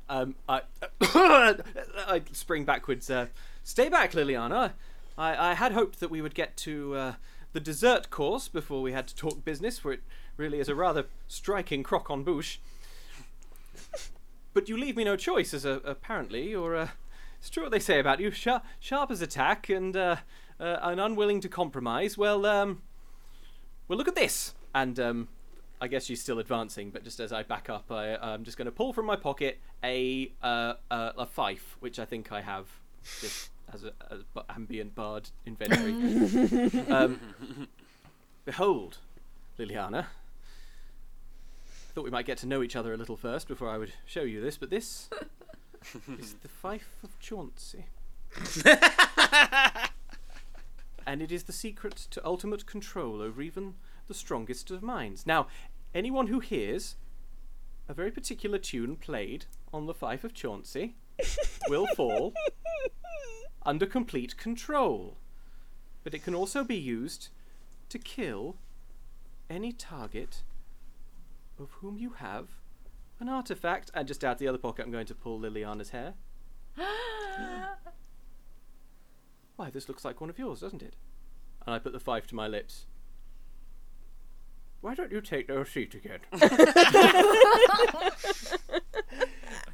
[0.10, 0.62] Um, I,
[1.02, 3.10] I spring backwards.
[3.10, 3.28] Uh,
[3.64, 4.74] Stay back, Liliana.
[5.18, 7.14] I, I had hoped that we would get to uh,
[7.54, 10.02] the dessert course before we had to talk business, for it
[10.36, 12.58] really is a rather striking croquembouche.
[14.54, 16.76] But you leave me no choice, as a, apparently you're.
[16.76, 16.88] Uh,
[17.40, 20.18] it's true what they say about you, sharp, sharp as attack and uh,
[20.60, 22.18] uh, and unwilling to compromise.
[22.18, 22.82] Well, um,
[23.88, 24.54] well, look at this.
[24.76, 25.28] And um,
[25.80, 28.66] I guess she's still advancing, but just as I back up, I, I'm just going
[28.66, 32.68] to pull from my pocket a uh, uh, a fife, which I think I have
[33.22, 35.92] just as a as ambient bard inventory.
[36.90, 37.20] um,
[38.46, 38.98] behold,
[39.60, 40.06] Liliana.
[41.66, 43.94] I Thought we might get to know each other a little first before I would
[44.06, 45.10] show you this, but this
[46.20, 47.86] is the fife of Chauncey.
[51.06, 53.76] and it is the secret to ultimate control over even
[54.08, 55.26] the strongest of minds.
[55.26, 55.48] Now,
[55.94, 56.96] anyone who hears
[57.88, 60.96] a very particular tune played on the fife of Chauncey
[61.70, 62.34] will fall
[63.66, 65.18] under complete control.
[66.04, 67.30] But it can also be used
[67.90, 68.58] to kill
[69.50, 70.44] any target
[71.60, 72.48] of whom you have
[73.20, 73.92] an artifact.
[73.94, 76.14] And just out the other pocket, I'm going to pull Liliana's hair.
[79.64, 80.94] Why, this looks like one of yours, doesn't it?
[81.66, 82.86] And I put the five to my lips.
[84.82, 86.20] Why don't you take your seat again?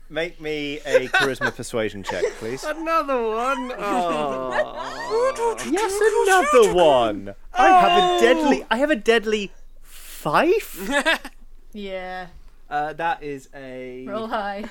[0.08, 2.64] Make me a charisma persuasion check, please.
[2.64, 3.72] Another one.
[3.82, 5.56] Oh.
[5.72, 7.34] yes, another one.
[7.52, 8.66] I have a deadly.
[8.70, 10.88] I have a deadly fife.
[11.74, 12.28] Yeah.
[12.70, 14.06] Uh, that is a.
[14.08, 14.66] Roll high.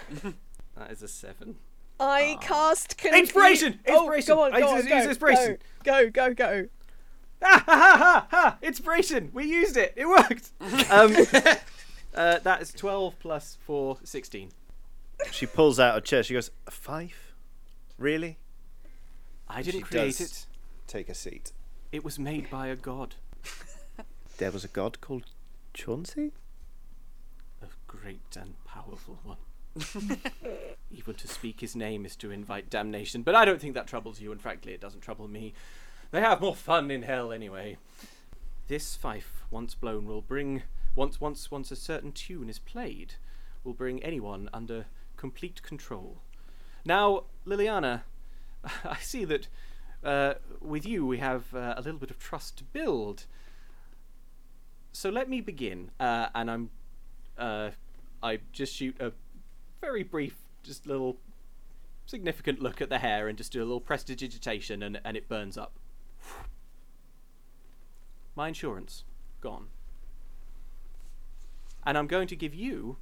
[0.77, 1.57] That is a seven.
[2.01, 3.81] I cast confu- Inspiration!
[3.89, 4.35] Oh, Inspiration!
[4.37, 5.59] go on, I go on, use- go, use inspiration.
[5.85, 6.69] Go, go, go, go.
[7.43, 8.59] Ah, ha, ha, ha, ha!
[8.63, 9.31] Inspiration!
[9.33, 9.95] We used it!
[9.97, 10.51] It worked!
[10.91, 11.15] um,
[12.15, 14.51] uh, that is 12 plus 4, 16.
[15.31, 16.23] She pulls out a chair.
[16.23, 17.35] She goes, "A fife?
[17.99, 18.39] Really?
[19.49, 20.21] I didn't She create does.
[20.21, 20.47] it.
[20.87, 21.53] Take a seat."
[21.91, 23.17] It was made by a god.
[24.37, 25.25] There was a god called
[25.75, 26.31] Chauncey.
[27.61, 29.39] A great and powerful one.
[30.91, 34.21] Even to speak his name is to invite damnation, but I don't think that troubles
[34.21, 35.53] you, and frankly, it doesn't trouble me.
[36.11, 37.77] They have more fun in hell anyway.
[38.69, 40.63] This fife, once blown, will bring
[40.97, 43.15] once once once a certain tune is played,
[43.63, 46.19] will bring anyone under complete control.
[46.85, 48.03] Now, Liliana,
[48.85, 49.49] I see that
[50.03, 53.27] uh, with you we have uh, a little bit of trust to build.
[54.93, 56.71] So let me begin, uh, and I'm
[57.37, 57.71] uh,
[58.23, 59.13] I just shoot a
[59.81, 61.19] very brief, just little
[62.07, 65.59] significant look at the hair and just do a little prestidigitation and, and it burns
[65.59, 65.79] up.
[68.35, 69.05] My insurance,
[69.41, 69.69] gone.
[71.85, 72.97] And I'm going to give you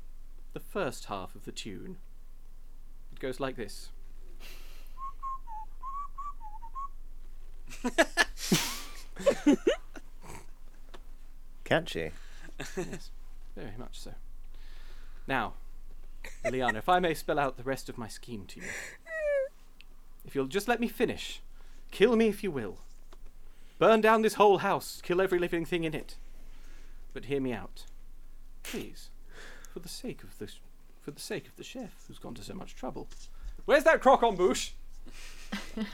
[0.53, 1.99] the first half of the tune.
[3.13, 3.91] It goes like this.
[11.65, 12.13] Catchy.
[12.77, 13.11] yes,
[13.57, 14.15] very much so.
[15.27, 15.55] Now,
[16.51, 18.67] Liana, if I may spell out the rest of my scheme to you.
[20.25, 21.41] If you'll just let me finish.
[21.91, 22.79] Kill me if you will.
[23.79, 26.17] burn down this whole house, kill every living thing in it.
[27.13, 27.85] But hear me out,
[28.63, 29.11] please,
[29.73, 30.51] for the sake of the,
[31.01, 33.09] for the sake of the chef who's gone to so much trouble.
[33.65, 34.73] Where's that croquembouche?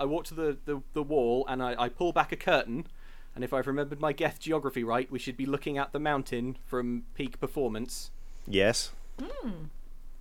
[0.00, 2.86] I walk to the, the, the wall and I, I pull back a curtain.
[3.34, 6.56] And if I've remembered my Geth geography right, we should be looking at the mountain
[6.66, 8.10] from peak performance.
[8.48, 8.92] Yes.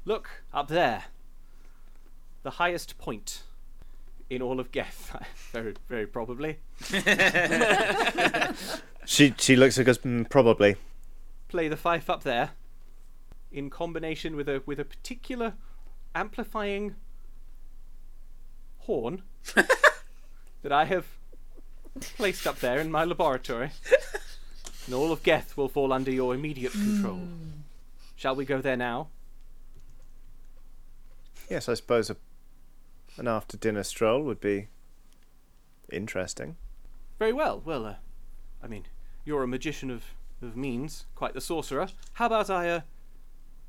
[0.06, 1.06] Look, up there.
[2.44, 3.44] The highest point
[4.30, 5.16] in all of Geth.
[5.52, 6.58] very, very probably.
[9.08, 10.00] She she looks at us.
[10.00, 10.76] Mm, probably.
[11.48, 12.52] Play the fife up there.
[13.54, 15.54] In combination with a with a particular
[16.14, 16.96] amplifying
[18.80, 19.24] horn
[20.62, 21.06] that I have
[22.18, 23.72] placed up there in my laboratory.
[24.86, 27.22] And all of Geth will fall under your immediate control.
[28.18, 29.10] Shall we go there now?
[31.50, 32.18] Yes, I suppose a,
[33.18, 34.68] an after dinner stroll would be
[35.92, 36.58] interesting.
[37.20, 37.62] Very well.
[37.64, 37.96] Well, uh,
[38.62, 38.86] I mean,
[39.24, 40.04] you're a magician of,
[40.42, 41.90] of means, quite the sorcerer.
[42.14, 42.82] How about I uh,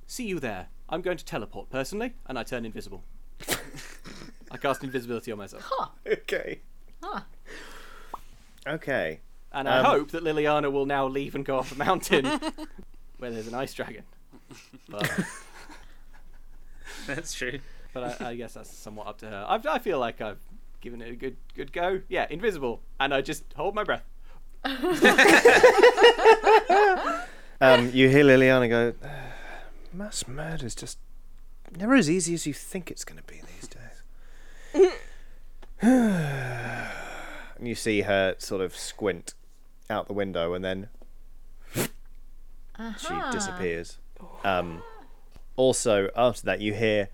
[0.06, 0.68] see you there?
[0.88, 3.04] I'm going to teleport personally, and I turn invisible.
[4.50, 5.70] I cast invisibility on myself,
[6.10, 6.60] Okay.
[7.02, 7.20] Huh.
[8.66, 9.20] Okay.
[9.52, 12.24] and I Um, hope that Liliana will now leave and go off a mountain
[13.18, 14.04] where there's an ice dragon.
[14.88, 15.10] But,
[17.06, 17.58] That's true.
[17.92, 19.46] but I, I guess that's somewhat up to her.
[19.48, 20.38] I, I feel like I've
[20.80, 22.00] given it a good good go.
[22.08, 24.04] Yeah, invisible, and I just hold my breath.
[27.60, 28.94] Um, you hear Liliana go,
[29.92, 30.96] mass murder's just
[31.76, 34.92] never as easy as you think it's going to be these days.
[35.80, 37.32] and
[37.68, 39.34] you see her sort of squint
[39.90, 40.88] out the window and then
[42.96, 43.98] she disappears.
[44.44, 44.82] Um,
[45.56, 47.08] also, after that, you hear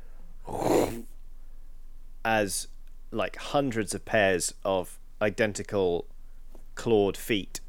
[2.25, 2.69] as
[3.11, 6.07] like hundreds of pairs of identical
[6.75, 7.61] clawed feet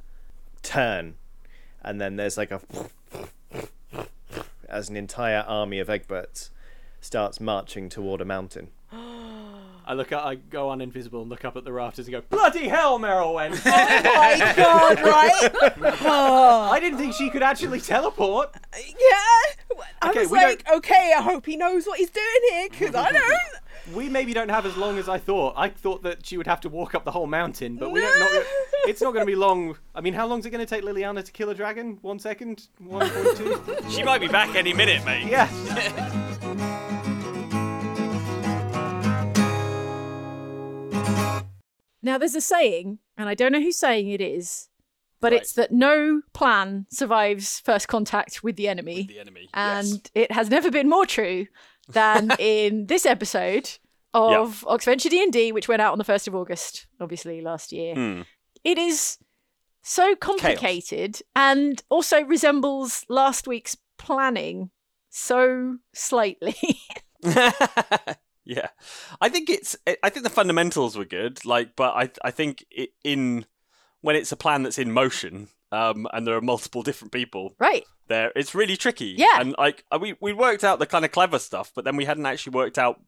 [0.63, 1.15] turn,
[1.81, 2.61] and then there's like a
[4.67, 6.49] as an entire army of Egberts
[6.99, 8.69] starts marching toward a mountain.
[9.87, 12.21] I look at, I go on invisible and look up at the rafters and go,
[12.29, 13.51] bloody hell, Merilwen!
[13.65, 15.95] Oh my god, right?
[16.01, 18.49] Oh, I didn't think she could actually teleport.
[18.75, 19.83] yeah.
[20.01, 22.67] I Okay, was we don't- like, okay, I hope he knows what he's doing here,
[22.69, 23.39] because I don't.
[23.93, 25.53] We maybe don't have as long as I thought.
[25.55, 28.19] I thought that she would have to walk up the whole mountain, but we don't.
[28.19, 28.43] Not,
[28.87, 29.77] it's not going to be long.
[29.93, 31.99] I mean, how long is it going to take Liliana to kill a dragon?
[32.01, 32.67] One second?
[32.79, 33.61] One point two?
[33.91, 35.27] She might be back any minute, mate.
[35.27, 36.21] yeah.
[42.05, 44.69] Now, there's a saying, and I don't know whose saying it is,
[45.19, 45.41] but Right.
[45.41, 49.07] it's that no plan survives first contact with the enemy.
[49.07, 49.49] The enemy.
[49.55, 50.01] and yes.
[50.13, 51.47] it has never been more true
[51.89, 53.71] than in this episode
[54.13, 57.95] of Oxventure D&D, which went out on the 1st of August, obviously, last year.
[57.95, 58.21] Hmm.
[58.63, 59.17] It is
[59.81, 64.69] so complicated and also resembles last week's planning
[65.09, 66.55] so slightly.
[68.45, 68.67] yeah,
[69.19, 69.75] I think it's.
[70.03, 71.43] I think the fundamentals were good.
[71.45, 73.45] Like, but I I think it, in
[74.01, 77.83] when it's a plan that's in motion, um, and there are multiple different people right.
[78.07, 79.15] there, it's really tricky.
[79.17, 79.39] Yeah.
[79.39, 82.05] and like uh, we we worked out the kind of clever stuff, but then we
[82.05, 83.01] hadn't actually worked out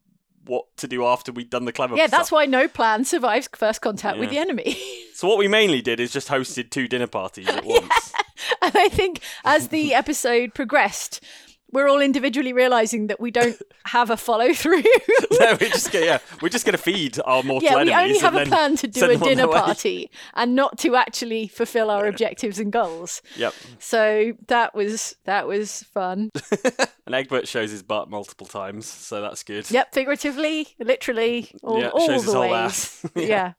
[0.46, 1.96] what to do after we'd done the clever.
[1.96, 4.78] Yeah, that's why no plan survives first contact with the enemy.
[5.14, 8.14] So what we mainly did is just hosted two dinner parties at once.
[8.62, 11.24] and I think as the episode progressed,
[11.72, 14.84] we're all individually realizing that we don't have a follow through.
[15.40, 17.96] no, we're just gonna, yeah, we're just gonna feed our mortal yeah, we enemies.
[17.98, 22.08] only have a plan to do a dinner party and not to actually fulfill our
[22.08, 23.22] objectives and goals.
[23.36, 23.54] Yep.
[23.80, 26.32] So that was that was fun.
[27.06, 29.70] And Egbert shows his butt multiple times, so that's good.
[29.70, 33.06] Yep, figuratively, literally, all, Yeah, all the ways.
[33.16, 33.24] yeah.
[33.28, 33.54] Yeah.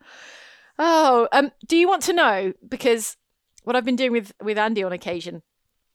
[0.79, 2.53] Oh, um, do you want to know?
[2.67, 3.17] Because
[3.65, 5.43] what I've been doing with with Andy on occasion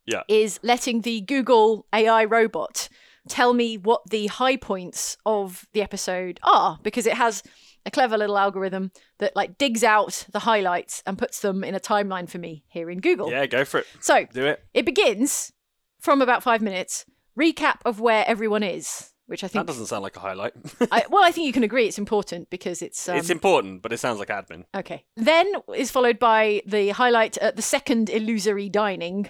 [0.06, 0.24] Yeah.
[0.28, 2.90] is letting the Google AI robot
[3.30, 7.42] tell me what the high points of the episode are, because it has
[7.86, 11.80] a clever little algorithm that like digs out the highlights and puts them in a
[11.80, 13.30] timeline for me here in Google.
[13.30, 13.88] Yeah, go for it.
[14.02, 14.64] So Do it.
[14.74, 15.52] it begins
[16.00, 17.06] from about five minutes.
[17.40, 20.54] Recap of where everyone is, which I think That doesn't sound like a highlight.
[20.92, 23.92] I, well, I think you can agree it's important because it's um, it's important, but
[23.92, 24.66] it sounds like admin.
[24.76, 25.04] okay.
[25.18, 29.30] Then is followed by the highlight at the second illusory dining.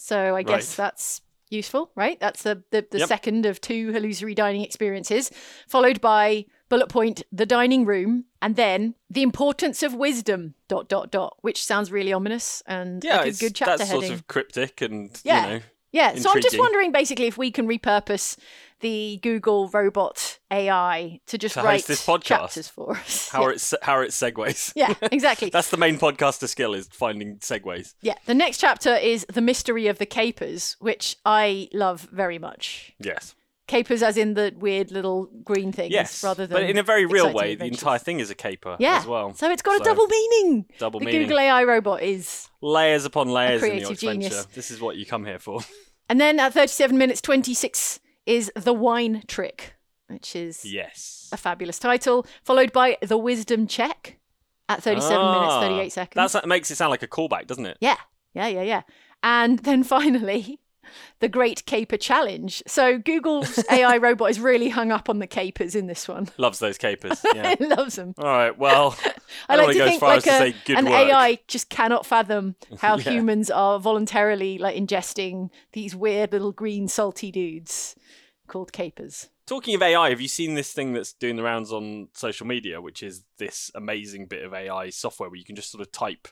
[0.00, 0.84] So I guess Right.
[0.84, 1.20] that's
[1.50, 2.18] useful, right?
[2.20, 3.08] That's the the, the Yep.
[3.08, 5.30] second of two illusory dining experiences,
[5.68, 10.54] followed by bullet point the dining room, and then the importance of wisdom.
[10.68, 13.90] Dot dot dot, which sounds really ominous and Yeah, like a it's, good chapter that's
[13.90, 14.08] heading.
[14.08, 15.46] sort of cryptic and Yeah.
[15.46, 15.60] you know
[15.92, 18.38] Yeah, so I'm just wondering basically if we can repurpose
[18.80, 22.22] the Google robot AI to just To write this podcast.
[22.24, 23.28] chapters for us.
[23.32, 23.46] How yeah.
[23.48, 24.72] are it how are it segues?
[24.74, 25.50] yeah, exactly.
[25.52, 27.94] That's the main podcaster skill is finding segues.
[28.00, 32.92] yeah, the next chapter is The Mystery of the Capers, which I love very much.
[32.98, 33.34] Yes.
[33.70, 36.24] Capers as in the weird little green things Yes.
[36.24, 38.98] rather than but in a very real way, the entire thing is a caper yeah.
[38.98, 39.32] as well.
[39.34, 40.66] So it's got So, a double meaning.
[40.78, 41.22] double the meaning.
[41.22, 44.00] Google AI robot is layers upon layers in the creative Oxventure.
[44.00, 44.44] genius.
[44.46, 45.60] This is what you come here for.
[46.08, 49.74] And then at 37 minutes 26 is The Wine Trick,
[50.08, 51.28] which is yes.
[51.32, 54.18] a fabulous title, followed by The Wisdom Check
[54.68, 56.14] at 37 minutes Ah, 38 seconds.
[56.16, 57.78] That's, that makes it sound like a callback, doesn't it?
[57.80, 57.96] Yeah,
[58.34, 58.82] yeah, yeah, yeah.
[59.22, 60.58] And then finally,
[61.20, 62.62] the Great Caper Challenge.
[62.66, 66.28] So Google's AI robot is really hung up on the capers in this one.
[66.38, 67.20] Loves those capers.
[67.34, 67.54] Yeah.
[67.60, 68.14] loves them.
[68.18, 68.56] All right.
[68.58, 68.96] Well,
[69.48, 70.94] I, I like to to think far like as to a, say good an work.
[70.94, 73.12] AI just cannot fathom how Yeah.
[73.12, 77.94] humans are voluntarily like ingesting these weird little green salty dudes
[78.46, 79.28] called capers.
[79.46, 82.80] Talking of AI, have you seen this thing that's doing the rounds on social media,
[82.80, 86.28] which is this amazing bit of AI software where you can just sort of type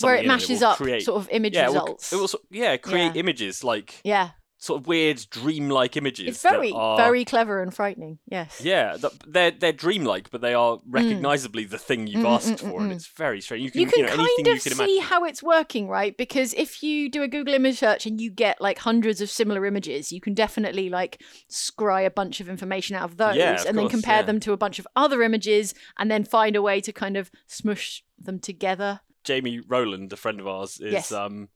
[0.00, 1.02] Where it mashes will up create...
[1.02, 2.12] sort of image yeah, it will- results.
[2.12, 3.20] It will, yeah, create Yeah.
[3.20, 4.30] images like yeah.
[4.56, 6.28] sort of weird, dreamlike images.
[6.28, 8.18] It's very, are- very clever and frightening.
[8.26, 8.60] Yes.
[8.64, 12.78] Yeah, they're they're dreamlike, but they are recognizably the thing you've Mm, asked mm, for,
[12.78, 12.94] mm, and mm.
[12.94, 13.64] it's very strange.
[13.64, 16.16] You can, you can know, kind of can see how it's working, right?
[16.16, 19.66] Because if you do a Google image search and you get like hundreds of similar
[19.66, 21.20] images, you can definitely like
[21.50, 24.22] scry a bunch of information out of those Yeah, of and then compare yeah.
[24.22, 27.30] them to a bunch of other images and then find a way to kind of
[27.46, 29.00] smush them together.
[29.24, 31.12] Jamie Rowland, a friend of ours, is Yes.
[31.12, 31.48] um,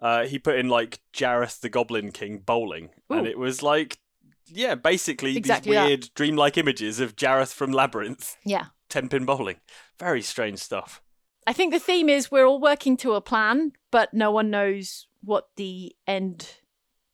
[0.00, 3.98] uh, he put in like Jareth the Goblin King bowling, and it was like,
[4.46, 5.86] yeah, basically Exactly these that.
[5.86, 8.66] weird dreamlike images of Jareth from Labyrinth, Yeah.
[8.88, 9.56] ten pin bowling.
[9.98, 11.02] Very strange stuff.
[11.46, 15.06] I think the theme is we're all working to a plan, but no one knows
[15.22, 16.56] what the end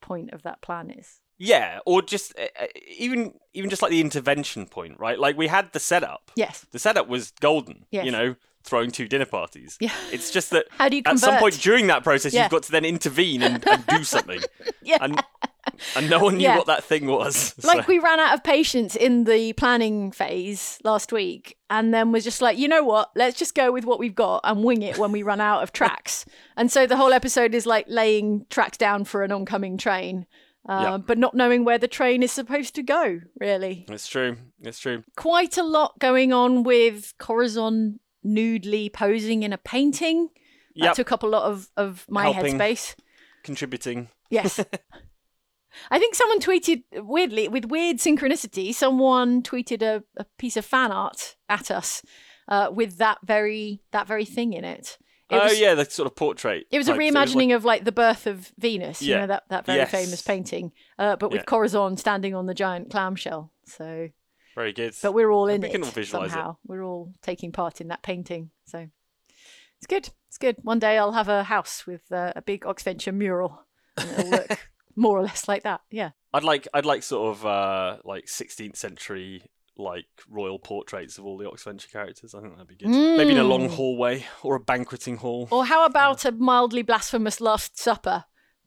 [0.00, 1.20] point of that plan is.
[1.38, 2.66] Yeah, or just uh, uh,
[2.96, 5.18] even even just like the intervention point, right?
[5.18, 6.30] Like we had the setup.
[6.36, 6.66] Yes.
[6.70, 7.86] The setup was golden.
[7.90, 8.04] Yes.
[8.04, 9.76] You know, throwing two dinner parties.
[9.80, 9.92] Yeah.
[10.10, 12.42] It's just that How do you at some point during that process, Yeah.
[12.44, 14.40] you've got to then intervene and, and do something.
[14.82, 14.98] Yeah.
[15.00, 15.22] And
[15.96, 16.58] and no one knew Yeah.
[16.58, 17.54] what that thing was.
[17.64, 22.22] like we ran out of patience in the planning phase last week and then was
[22.24, 24.98] just like you know what let's just go with what we've got and wing it
[24.98, 26.26] when we run out of tracks
[26.58, 30.26] and so the whole episode is like laying tracks down for an oncoming train
[30.68, 30.98] uh, Yeah.
[30.98, 34.36] but not knowing where the train is supposed to go really It's true.
[34.62, 35.02] It's true.
[35.16, 40.30] quite a lot going on with corazon nudely posing in a painting
[40.76, 40.94] that Yep.
[40.96, 42.58] took up a lot of, of my Helping.
[42.58, 42.94] headspace
[43.44, 44.08] Contributing.
[44.30, 44.58] Yes.
[45.90, 50.92] I think someone tweeted weirdly, with weird synchronicity, someone tweeted a, a piece of fan
[50.92, 52.02] art at us
[52.48, 54.98] uh, with that very that very thing in it.
[55.30, 56.66] It oh was, yeah, the sort of portrait.
[56.70, 59.78] It was a reimagining of like the birth of Venus, you know, that, that very
[59.78, 59.90] Yes.
[59.90, 61.44] famous painting, uh, but with Yeah.
[61.44, 63.50] Corazon standing on the giant clamshell.
[63.64, 64.10] So,
[64.54, 64.94] very good.
[65.02, 66.34] but we're all in We it can all visualise it.
[66.34, 66.56] somehow.
[66.66, 68.50] We're all taking part in that painting.
[68.66, 68.88] So,
[69.78, 70.08] it's good.
[70.28, 70.56] It's good.
[70.62, 73.60] One day I'll have a house with uh, a big Oxventure mural,
[73.96, 75.80] and it'll look more or less like that.
[75.90, 76.10] Yeah.
[76.32, 79.42] I'd like I'd like sort of uh like 16th century
[79.76, 82.34] like royal portraits of all the Oxventure characters.
[82.34, 82.88] I think that'd be good.
[82.88, 83.74] Maybe in a long Mm.
[83.74, 85.48] hallway or a banqueting hall.
[85.50, 88.24] Or how about a mildly blasphemous Last Supper?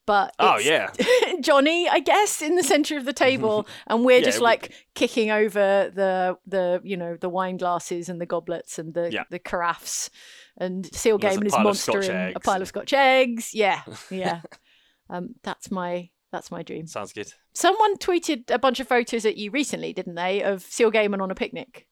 [0.08, 0.92] But Oh, yeah
[1.42, 5.30] Johnny, I guess, in the center of the table, and we're Yeah, just like kicking
[5.30, 9.24] over the the you know the wine glasses and the goblets and the Yeah.
[9.30, 10.10] the carafes,
[10.58, 13.54] and Seal Gaiman and his pile of monster Scotch a pile of Scotch eggs.
[13.54, 14.42] Yeah, yeah.
[15.12, 16.88] um, that's my that's my dream.
[16.88, 17.32] Sounds good.
[17.54, 21.32] Someone tweeted a bunch of photos at you recently, didn't they, of Seal Gaiman on
[21.32, 21.88] a picnic?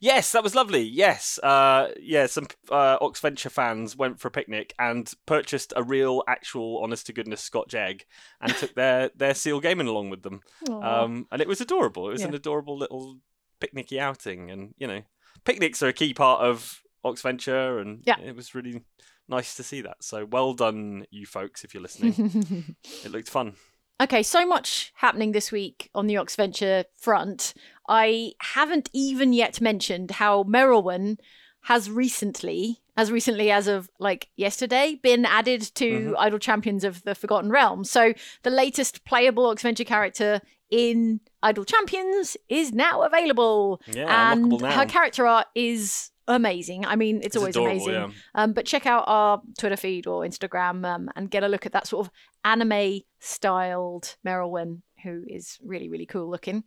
[0.00, 0.82] Yes, that was lovely.
[0.82, 6.22] Yes, uh, yeah, some uh, Oxventure fans went for a picnic and purchased a real,
[6.26, 8.04] actual, honest to goodness Scotch egg
[8.40, 10.40] and took their their Seal Gaiman along with them.
[10.68, 12.08] Um, and it was adorable.
[12.08, 13.18] It was an adorable little
[13.60, 15.02] picnicky outing, and you know,
[15.44, 18.18] picnics are a key part of Oxventure, and Yeah.
[18.20, 18.82] it was really
[19.28, 20.02] nice to see that.
[20.02, 22.76] So well done, you folks, if you're listening.
[23.04, 23.54] it looked fun.
[24.02, 27.54] Okay, so much happening this week on the Oxventure front.
[27.88, 31.18] I haven't even yet mentioned how Merilwen
[31.66, 36.14] has recently, as recently as of like yesterday, been added to Mm-hmm.
[36.18, 37.84] Idle Champions of the Forgotten Realm.
[37.84, 38.12] So
[38.42, 43.80] the latest playable Oxventure character in Idle Champions is now available.
[43.86, 44.72] Yeah, and unlockable now.
[44.72, 46.84] her character art is amazing.
[46.86, 47.92] I mean, it's, It's always adorable, amazing.
[47.94, 48.42] yeah.
[48.42, 51.72] Um, but check out our Twitter feed or Instagram um, and get a look at
[51.72, 52.12] that sort of
[52.44, 56.64] anime styled Merilwen, who is really, really cool looking.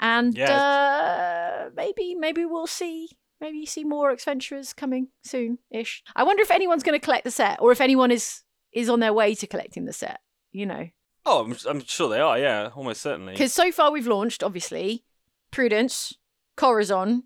[0.00, 1.66] And Yeah.
[1.66, 3.08] uh, maybe, maybe we'll see.
[3.40, 6.02] Maybe see more adventurers coming soon ish.
[6.16, 9.00] I wonder if anyone's going to collect the set or if anyone is is on
[9.00, 10.20] their way to collecting the set.
[10.52, 10.88] You know,
[11.26, 12.38] Oh, I'm, I'm sure they are.
[12.38, 13.32] Yeah, almost certainly.
[13.32, 15.04] Because so far we've launched, obviously,
[15.50, 16.14] Prudence,
[16.56, 17.24] Corazon,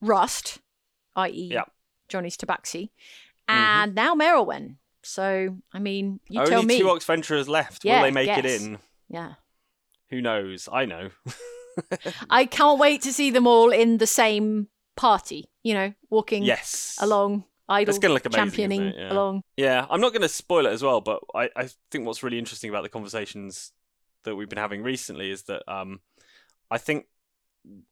[0.00, 0.58] Rust,
[1.16, 1.64] i.e., Yeah.
[2.08, 2.90] Johnny's Tabaxi,
[3.48, 4.76] and now Merilwen.
[5.02, 6.78] So, I mean, you Only tell me.
[6.78, 7.84] two Ox Venturers left.
[7.84, 8.78] Yeah, Will they make it in?
[9.08, 9.34] yeah.
[10.10, 10.68] Who knows?
[10.72, 11.10] I know.
[12.30, 16.96] I can't wait to see them all in the same party, you know, walking yes.
[17.00, 18.92] along, It's gonna look amazing, championing?
[18.96, 19.12] Yeah.
[19.12, 19.42] along.
[19.56, 22.38] Yeah, I'm not going to spoil it as well, but I, I think what's really
[22.38, 23.72] interesting about the conversations
[24.24, 26.00] that we've been having recently is that um,
[26.70, 27.06] I think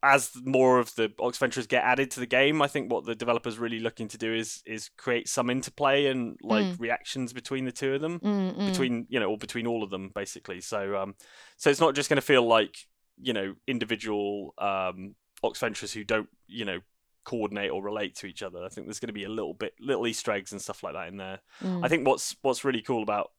[0.01, 3.57] as more of the Oxventurers get added to the game, I think what the developers
[3.57, 7.93] really looking to do is is create some interplay and like reactions between the two
[7.93, 8.69] of them, Mm, mm.
[8.69, 10.61] between you know, or between all of them basically.
[10.61, 11.15] So um,
[11.57, 12.77] so it's not just going to feel like
[13.21, 16.79] you know individual um Oxventurers who don't you know
[17.23, 18.63] coordinate or relate to each other.
[18.63, 20.93] I think there's going to be a little bit little Easter eggs and stuff like
[20.93, 21.39] that in there.
[21.61, 21.83] Mm.
[21.83, 23.31] I think what's what's really cool about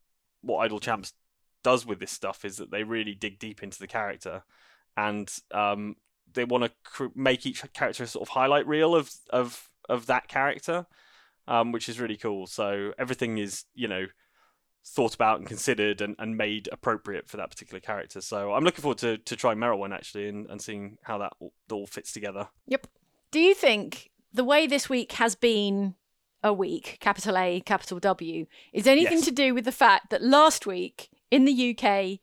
[0.42, 1.12] what Idle Champs
[1.62, 4.42] does with this stuff is that they really dig deep into the character,
[4.96, 5.96] and um,
[6.36, 10.06] they want to cr- make each character a sort of highlight reel of of of
[10.06, 10.86] that character,
[11.48, 12.46] um, which is really cool.
[12.46, 14.06] So everything is you know
[14.88, 18.20] thought about and considered and, and made appropriate for that particular character.
[18.20, 21.52] So I'm looking forward to, to trying Merilwen actually and, and seeing how that all,
[21.72, 22.46] all fits together.
[22.68, 22.86] Yep.
[23.32, 25.96] Do you think the way this week has been
[26.40, 29.24] a week, capital A, capital W, is anything Yes.
[29.24, 32.20] to do with the fact that last week in the UK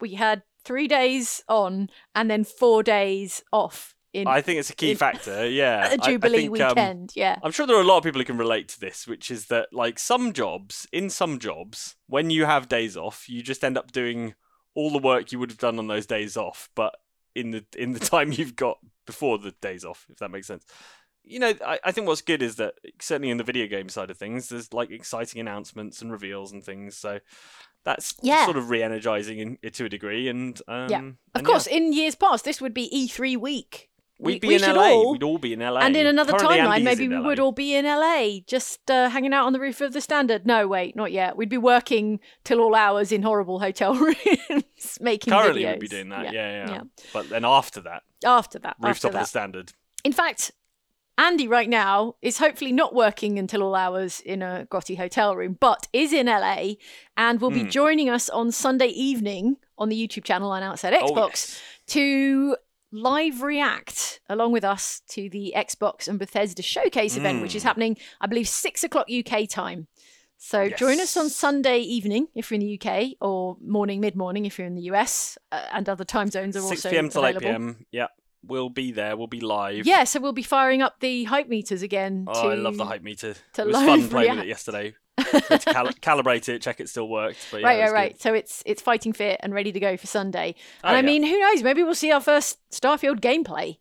[0.00, 4.74] we had three days on and then four days off in I think it's a
[4.74, 5.48] key in- factor.
[5.48, 7.12] Yeah, a I- I Jubilee think, um, weekend?
[7.14, 7.38] yeah.
[7.42, 9.46] I'm sure there are a lot of people who can relate to this, which is
[9.46, 13.76] that like some jobs, in some jobs, when you have days off, you just end
[13.78, 14.34] up doing
[14.74, 16.94] all the work you would have done on those days off, but
[17.34, 20.64] in the in the time you've got before the days off, if that makes sense.
[21.28, 24.10] You know, I, I think what's good is that certainly in the video game side
[24.10, 26.96] of things, there's like exciting announcements and reveals and things.
[26.96, 27.18] So
[27.84, 28.44] that's Yeah.
[28.44, 30.28] sort of re-energizing in, to a degree.
[30.28, 30.98] And um, Yeah.
[31.00, 31.76] Of and course, yeah.
[31.78, 33.90] in years past, this would be E3 week.
[34.18, 34.82] we'd be we in LA.
[34.92, 35.80] all- We'd all be in LA.
[35.80, 37.26] And in another Currently, timeline, Andy's maybe we LA.
[37.26, 40.46] would all be in LA, just uh, hanging out on the roof of the Standard.
[40.46, 41.36] No, wait, not yet.
[41.36, 43.94] We'd be working till all hours in horrible hotel
[44.50, 45.70] rooms, making Currently, videos.
[45.72, 46.32] we'd be doing that.
[46.32, 46.70] Yeah, yeah.
[46.72, 46.80] yeah.
[47.12, 49.72] But then after that, After that, rooftop after of the standard.
[50.04, 50.52] In fact,
[51.18, 55.56] Andy right now is hopefully not working until all hours in a grotty hotel room,
[55.58, 56.74] but is in LA
[57.16, 57.68] and will be Hmm.
[57.70, 61.62] joining us on Sunday evening on the YouTube channel and Outside Xbox Oh, yes.
[61.88, 62.56] to
[62.92, 67.68] live react along with us to the Xbox and Bethesda showcase event, which is Hmm.
[67.68, 69.86] happening, I believe, six o'clock UK time.
[70.38, 74.44] So join us on Sunday evening if you're in the UK, or morning, mid morning
[74.44, 77.08] if you're in the US, uh, and other time zones are 6 also p.m.
[77.08, 77.86] till 8 p.m.
[77.90, 78.08] Yeah,
[78.44, 79.16] we'll be there.
[79.16, 79.86] We'll be live.
[79.86, 82.26] Yeah, so we'll be firing up the hype meters again.
[82.28, 82.48] Oh, to...
[82.48, 83.34] I love the hype meter.
[83.54, 84.94] to it was fun playing with it yesterday.
[85.16, 87.38] To cal- calibrate it, check it still worked.
[87.50, 88.20] But yeah, right, right, good.
[88.20, 90.54] So it's it's fighting fit and ready to go for Sunday.
[90.84, 91.06] Oh, And I yeah.
[91.06, 91.62] mean, who knows?
[91.62, 93.78] Maybe we'll see our first Starfield gameplay.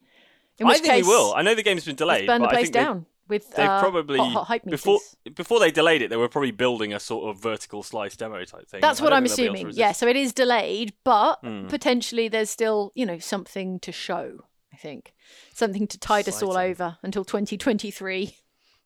[0.58, 1.34] In I which think case, we will.
[1.36, 4.32] I know the game's been delayed, burn the place down with They've uh, probably hot,
[4.32, 4.82] hot hype meters.
[4.82, 5.00] before
[5.36, 8.68] before they delayed it, they were probably building a sort of vertical slice demo type
[8.70, 8.82] thing.
[8.82, 9.78] That's I what I'm think they'll be able to assuming.
[9.80, 11.68] Yeah, so it is delayed, but Hmm.
[11.68, 14.46] potentially there's still, you know, something to show.
[14.74, 15.14] I think
[15.54, 18.36] something to tide us all over until 2023.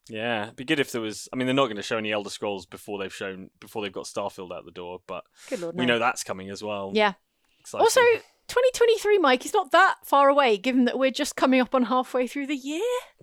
[0.07, 1.27] Yeah, it'd be good if there was.
[1.31, 3.91] I mean, they're not going to show any Elder Scrolls before they've shown before they've
[3.91, 5.93] got Starfield out the door, but Good lord, we no.
[5.93, 6.91] know that's coming as well.
[6.95, 7.13] Yeah.
[7.59, 7.83] Exciting.
[7.83, 8.01] Also,
[8.49, 12.27] 2023, Mike, is not that far away, given that we're just coming up on halfway
[12.27, 12.81] through the year.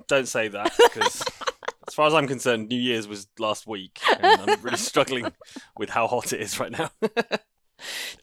[0.09, 1.23] don't say that because,
[1.89, 5.33] as far as I'm concerned, New Year's was last week, and I'm really struggling
[5.77, 6.91] with how hot it is right now.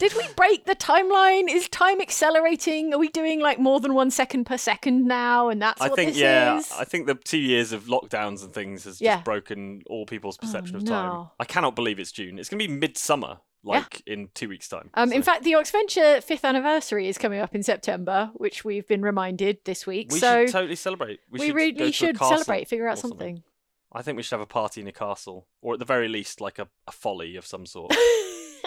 [0.00, 1.48] Did we break the timeline?
[1.48, 2.92] Is time accelerating?
[2.92, 5.48] Are we doing like more than one second per second now?
[5.48, 6.72] And that's I what think, this yeah, is.
[6.72, 9.14] I think the two years of lockdowns and things has Yeah.
[9.16, 11.08] just broken all people's perception Oh, of time.
[11.08, 11.30] no.
[11.38, 12.38] I cannot believe it's June.
[12.38, 14.90] It's going to be midsummer, like in two weeks' time.
[14.94, 19.02] Um, in fact, the Oxventure fifth anniversary is coming up in September, which we've been
[19.02, 20.12] reminded this week.
[20.12, 21.20] we so should totally celebrate.
[21.30, 23.42] We, we should really should celebrate, figure out or something.
[23.92, 26.40] I think we should have a party in a castle, or at the very least,
[26.40, 27.94] like a, a folly of some sort.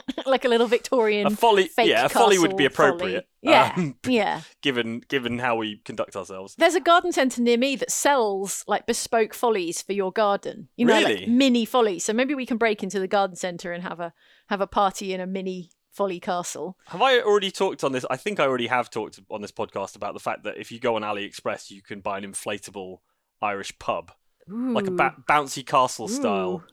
[0.26, 2.90] like a little Victorian a folly, yeah, a folly would be castle folly.
[3.16, 3.28] appropriate.
[3.42, 4.42] Yeah, um, yeah.
[4.62, 6.56] given given how we conduct ourselves.
[6.58, 10.70] There's a garden centre near me that sells like bespoke follies for your garden.
[10.78, 11.26] You know, like Really?
[11.28, 12.04] mini follies.
[12.04, 14.14] So maybe we can break into the garden centre and have a
[14.48, 16.78] have a party in a mini folly castle.
[16.88, 18.06] Have I already talked on this?
[18.10, 20.80] I think I already have talked on this podcast about the fact that if you
[20.80, 23.00] go on AliExpress, you can buy an inflatable
[23.42, 24.12] Irish pub,
[24.48, 26.64] like a ba- bouncy castle style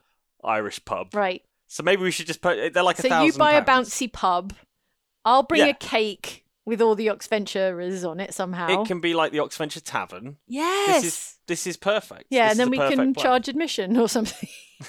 [0.42, 1.14] Irish pub.
[1.14, 1.42] right.
[1.66, 2.72] So maybe we should just put.
[2.74, 3.90] They're like a So you buy a pounds.
[3.90, 4.52] bouncy pub.
[5.24, 5.68] I'll bring Yeah.
[5.68, 8.68] a cake with all the Oxventurers on it somehow.
[8.82, 10.36] It can be like the Oxventure Tavern.
[10.46, 11.02] yes.
[11.02, 12.24] This is this is perfect.
[12.30, 13.22] yeah, This and then a we perfect can plan.
[13.24, 14.48] charge admission or something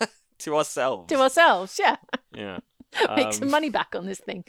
[0.38, 1.08] to ourselves.
[1.08, 1.78] to ourselves.
[1.78, 1.96] Yeah.
[2.34, 2.58] Yeah.
[3.16, 4.44] Make some Um, money back on this thing.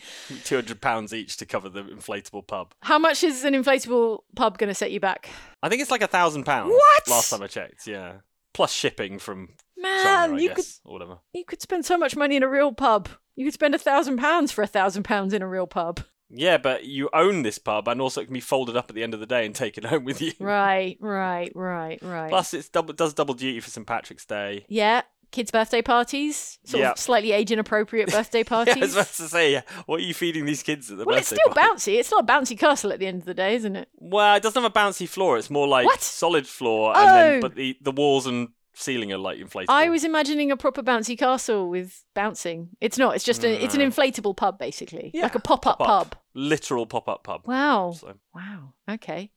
[0.45, 2.73] Two hundred pounds each to cover the inflatable pub.
[2.81, 5.29] How much is an inflatable pub going to set you back?
[5.61, 6.71] I think it's like a thousand pounds.
[6.71, 7.07] What?
[7.09, 8.17] Last time I checked, yeah.
[8.53, 11.17] Plus shipping from Man, you guess, could whatever.
[11.33, 13.09] you could spend so much money in a real pub.
[13.35, 16.01] You could spend a thousand pounds for a thousand pounds in a real pub.
[16.29, 19.03] Yeah, but you own this pub, and also it can be folded up at the
[19.03, 20.33] end of the day and taken home with you.
[20.39, 22.29] Right, right, right, right.
[22.29, 24.65] Plus, it's double does double duty for St Patrick's Day.
[24.67, 26.91] yeah, kids' birthday parties, sort Yeah.
[26.91, 28.93] of slightly age inappropriate birthday Yeah, I was parties.
[28.93, 31.61] about to say, what are you feeding these kids at the well, it's still party?
[31.93, 31.97] bouncy.
[31.99, 33.87] It's not a bouncy castle at the end of the day, isn't it?
[33.95, 35.37] Well, it doesn't have a bouncy floor.
[35.37, 36.01] It's more like What?
[36.01, 37.41] solid floor, and then Oh.
[37.41, 38.49] but the the walls and
[38.79, 39.65] ceiling are like inflatable.
[39.69, 42.69] I was imagining a proper bouncy castle with bouncing.
[42.79, 43.15] It's not.
[43.15, 46.11] It's just a, it's an inflatable pub, basically, Yeah, like a pop-up pop-up.
[46.11, 46.19] pub.
[46.33, 47.41] literal pop up pub.
[47.47, 47.93] Wow.
[47.99, 48.73] So Wow.
[48.89, 49.31] Okay.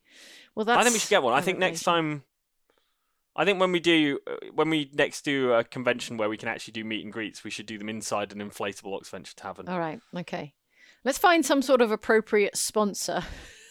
[0.55, 0.79] Well, that's.
[0.79, 1.33] I think we should get one.
[1.33, 2.23] I think next time.
[3.33, 6.49] I think when we do uh, when we next do a convention where we can
[6.49, 9.69] actually do meet and greets, we should do them inside an inflatable Oxventure tavern.
[9.69, 10.01] All right.
[10.15, 10.53] Okay.
[11.05, 13.23] Let's find some sort of appropriate sponsor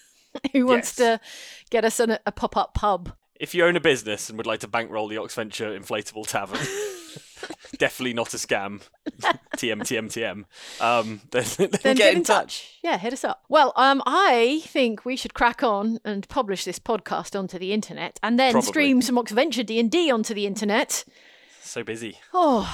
[0.52, 1.18] who wants Yes.
[1.20, 1.20] to
[1.70, 3.12] get us an, a pop-up pub.
[3.40, 6.58] If you own a business and would like to bankroll the Oxventure inflatable tavern,
[7.78, 8.82] definitely not a scam.
[9.56, 10.44] TM TM TM.
[10.84, 12.78] Um, then, then, Then get, in touch.
[12.84, 13.44] Yeah, hit us up.
[13.48, 18.20] Well, um, I think we should crack on and publish this podcast onto the internet,
[18.22, 18.68] and then Probably.
[18.68, 21.04] stream some Oxventure D and D onto the internet.
[21.62, 22.18] So busy.
[22.34, 22.68] Oh,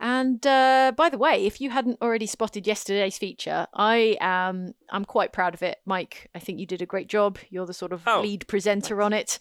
[0.00, 5.06] and uh, by the way, if you hadn't already spotted yesterday's feature, I am I'm
[5.06, 6.28] quite proud of it, Mike.
[6.34, 7.38] I think you did a great job.
[7.48, 9.38] You're the sort of Oh, lead presenter on it,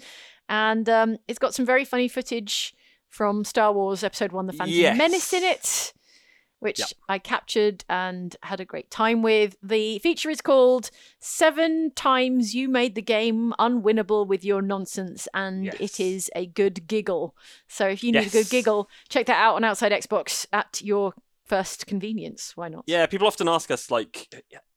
[0.50, 2.74] and um, it's got some very funny footage
[3.08, 4.98] from Star Wars Episode One: The Phantom Yes.
[4.98, 5.94] Menace in it,
[6.60, 6.90] which Yep.
[7.08, 9.56] I captured and had a great time with.
[9.64, 10.90] The feature is called
[11.20, 16.00] Seven Times You Made the Game Unwinnable with Your Nonsense, and it Yes.
[16.00, 17.36] is a good giggle.
[17.68, 21.14] So if you need a good giggle, check that out on Outside Xbox at your
[21.46, 22.56] first convenience.
[22.56, 22.84] Why not?
[22.86, 24.28] Yeah, people often ask us like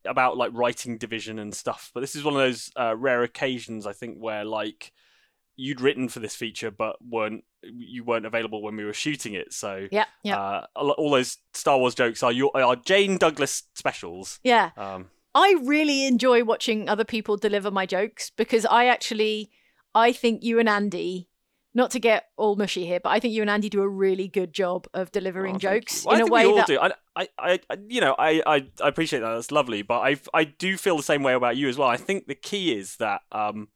[0.07, 3.87] about like writing division and stuff, but this is one of those uh, rare occasions
[3.87, 4.91] I think where like
[5.57, 9.53] you'd written for this feature but weren't you weren't available when we were shooting it.
[9.53, 14.41] So Yeah, yeah, uh, all those Star Wars jokes are your are Jane Douglas specials.
[14.43, 14.71] yeah.
[14.77, 19.51] Um, I really enjoy watching other people deliver my jokes because I actually,
[19.95, 21.31] I think you and Andy,
[21.73, 24.29] not to get all mushy here, but I think you and Andy do a really
[24.29, 26.05] good job of delivering oh, jokes.
[26.05, 26.79] Well, in a way we all that do.
[26.79, 29.33] I, I, I, I- you know, I, I, I appreciate that.
[29.33, 31.89] That's lovely, but I, I do feel the same way about you as well.
[31.89, 33.69] I think the key is that, um,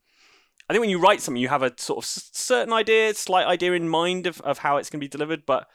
[0.69, 3.73] I think when you write something, you have a sort of certain idea, slight idea
[3.73, 5.47] in mind of, of how it's going to be delivered.
[5.47, 5.69] But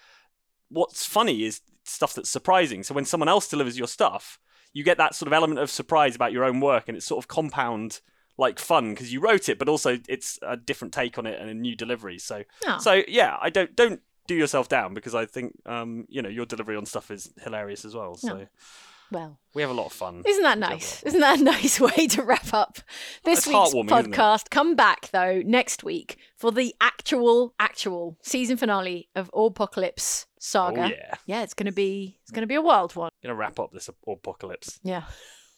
[0.70, 2.84] what's funny is stuff that's surprising.
[2.84, 4.38] So when someone else delivers your stuff,
[4.74, 7.24] you get that sort of element of surprise about your own work, and it's sort
[7.24, 8.02] of compound
[8.38, 11.50] like fun because you wrote it, but also it's a different take on it and
[11.50, 12.18] a new delivery.
[12.18, 12.78] So, Oh.
[12.80, 16.46] so yeah, I don't don't do yourself down because I think um, you know your
[16.46, 18.16] delivery on stuff is hilarious as well.
[18.16, 18.48] So.
[19.12, 20.24] Well, we have a lot of fun.
[20.26, 21.04] isn't that nice?
[21.04, 22.80] Isn't that a nice way to wrap up
[23.26, 24.18] this It's week's heartwarming, isn't it?
[24.18, 24.50] podcast?
[24.50, 30.84] Come back though next week for the actual, actual season finale of Apocalypse Saga.
[30.84, 33.12] Oh yeah, yeah, it's gonna be it's gonna be a wild one.
[33.22, 34.80] gonna wrap up this apocalypse.
[34.84, 35.04] Yeah,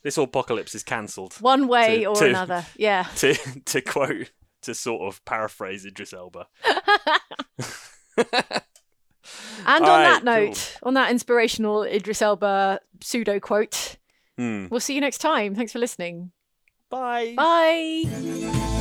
[0.04, 1.34] This apocalypse is cancelled.
[1.36, 2.66] one way To- or to- another.
[2.78, 3.04] Yeah.
[3.18, 3.34] To
[3.66, 4.32] to quote
[4.64, 6.48] to sort of paraphrase Idris Elba.
[9.66, 13.98] And on right, that note, on that inspirational Idris Elba pseudo quote,
[14.38, 14.68] Hmm.
[14.70, 15.56] we'll see you next time.
[15.56, 16.32] Thanks for listening.
[16.90, 17.34] Bye.
[17.38, 18.80] Bye.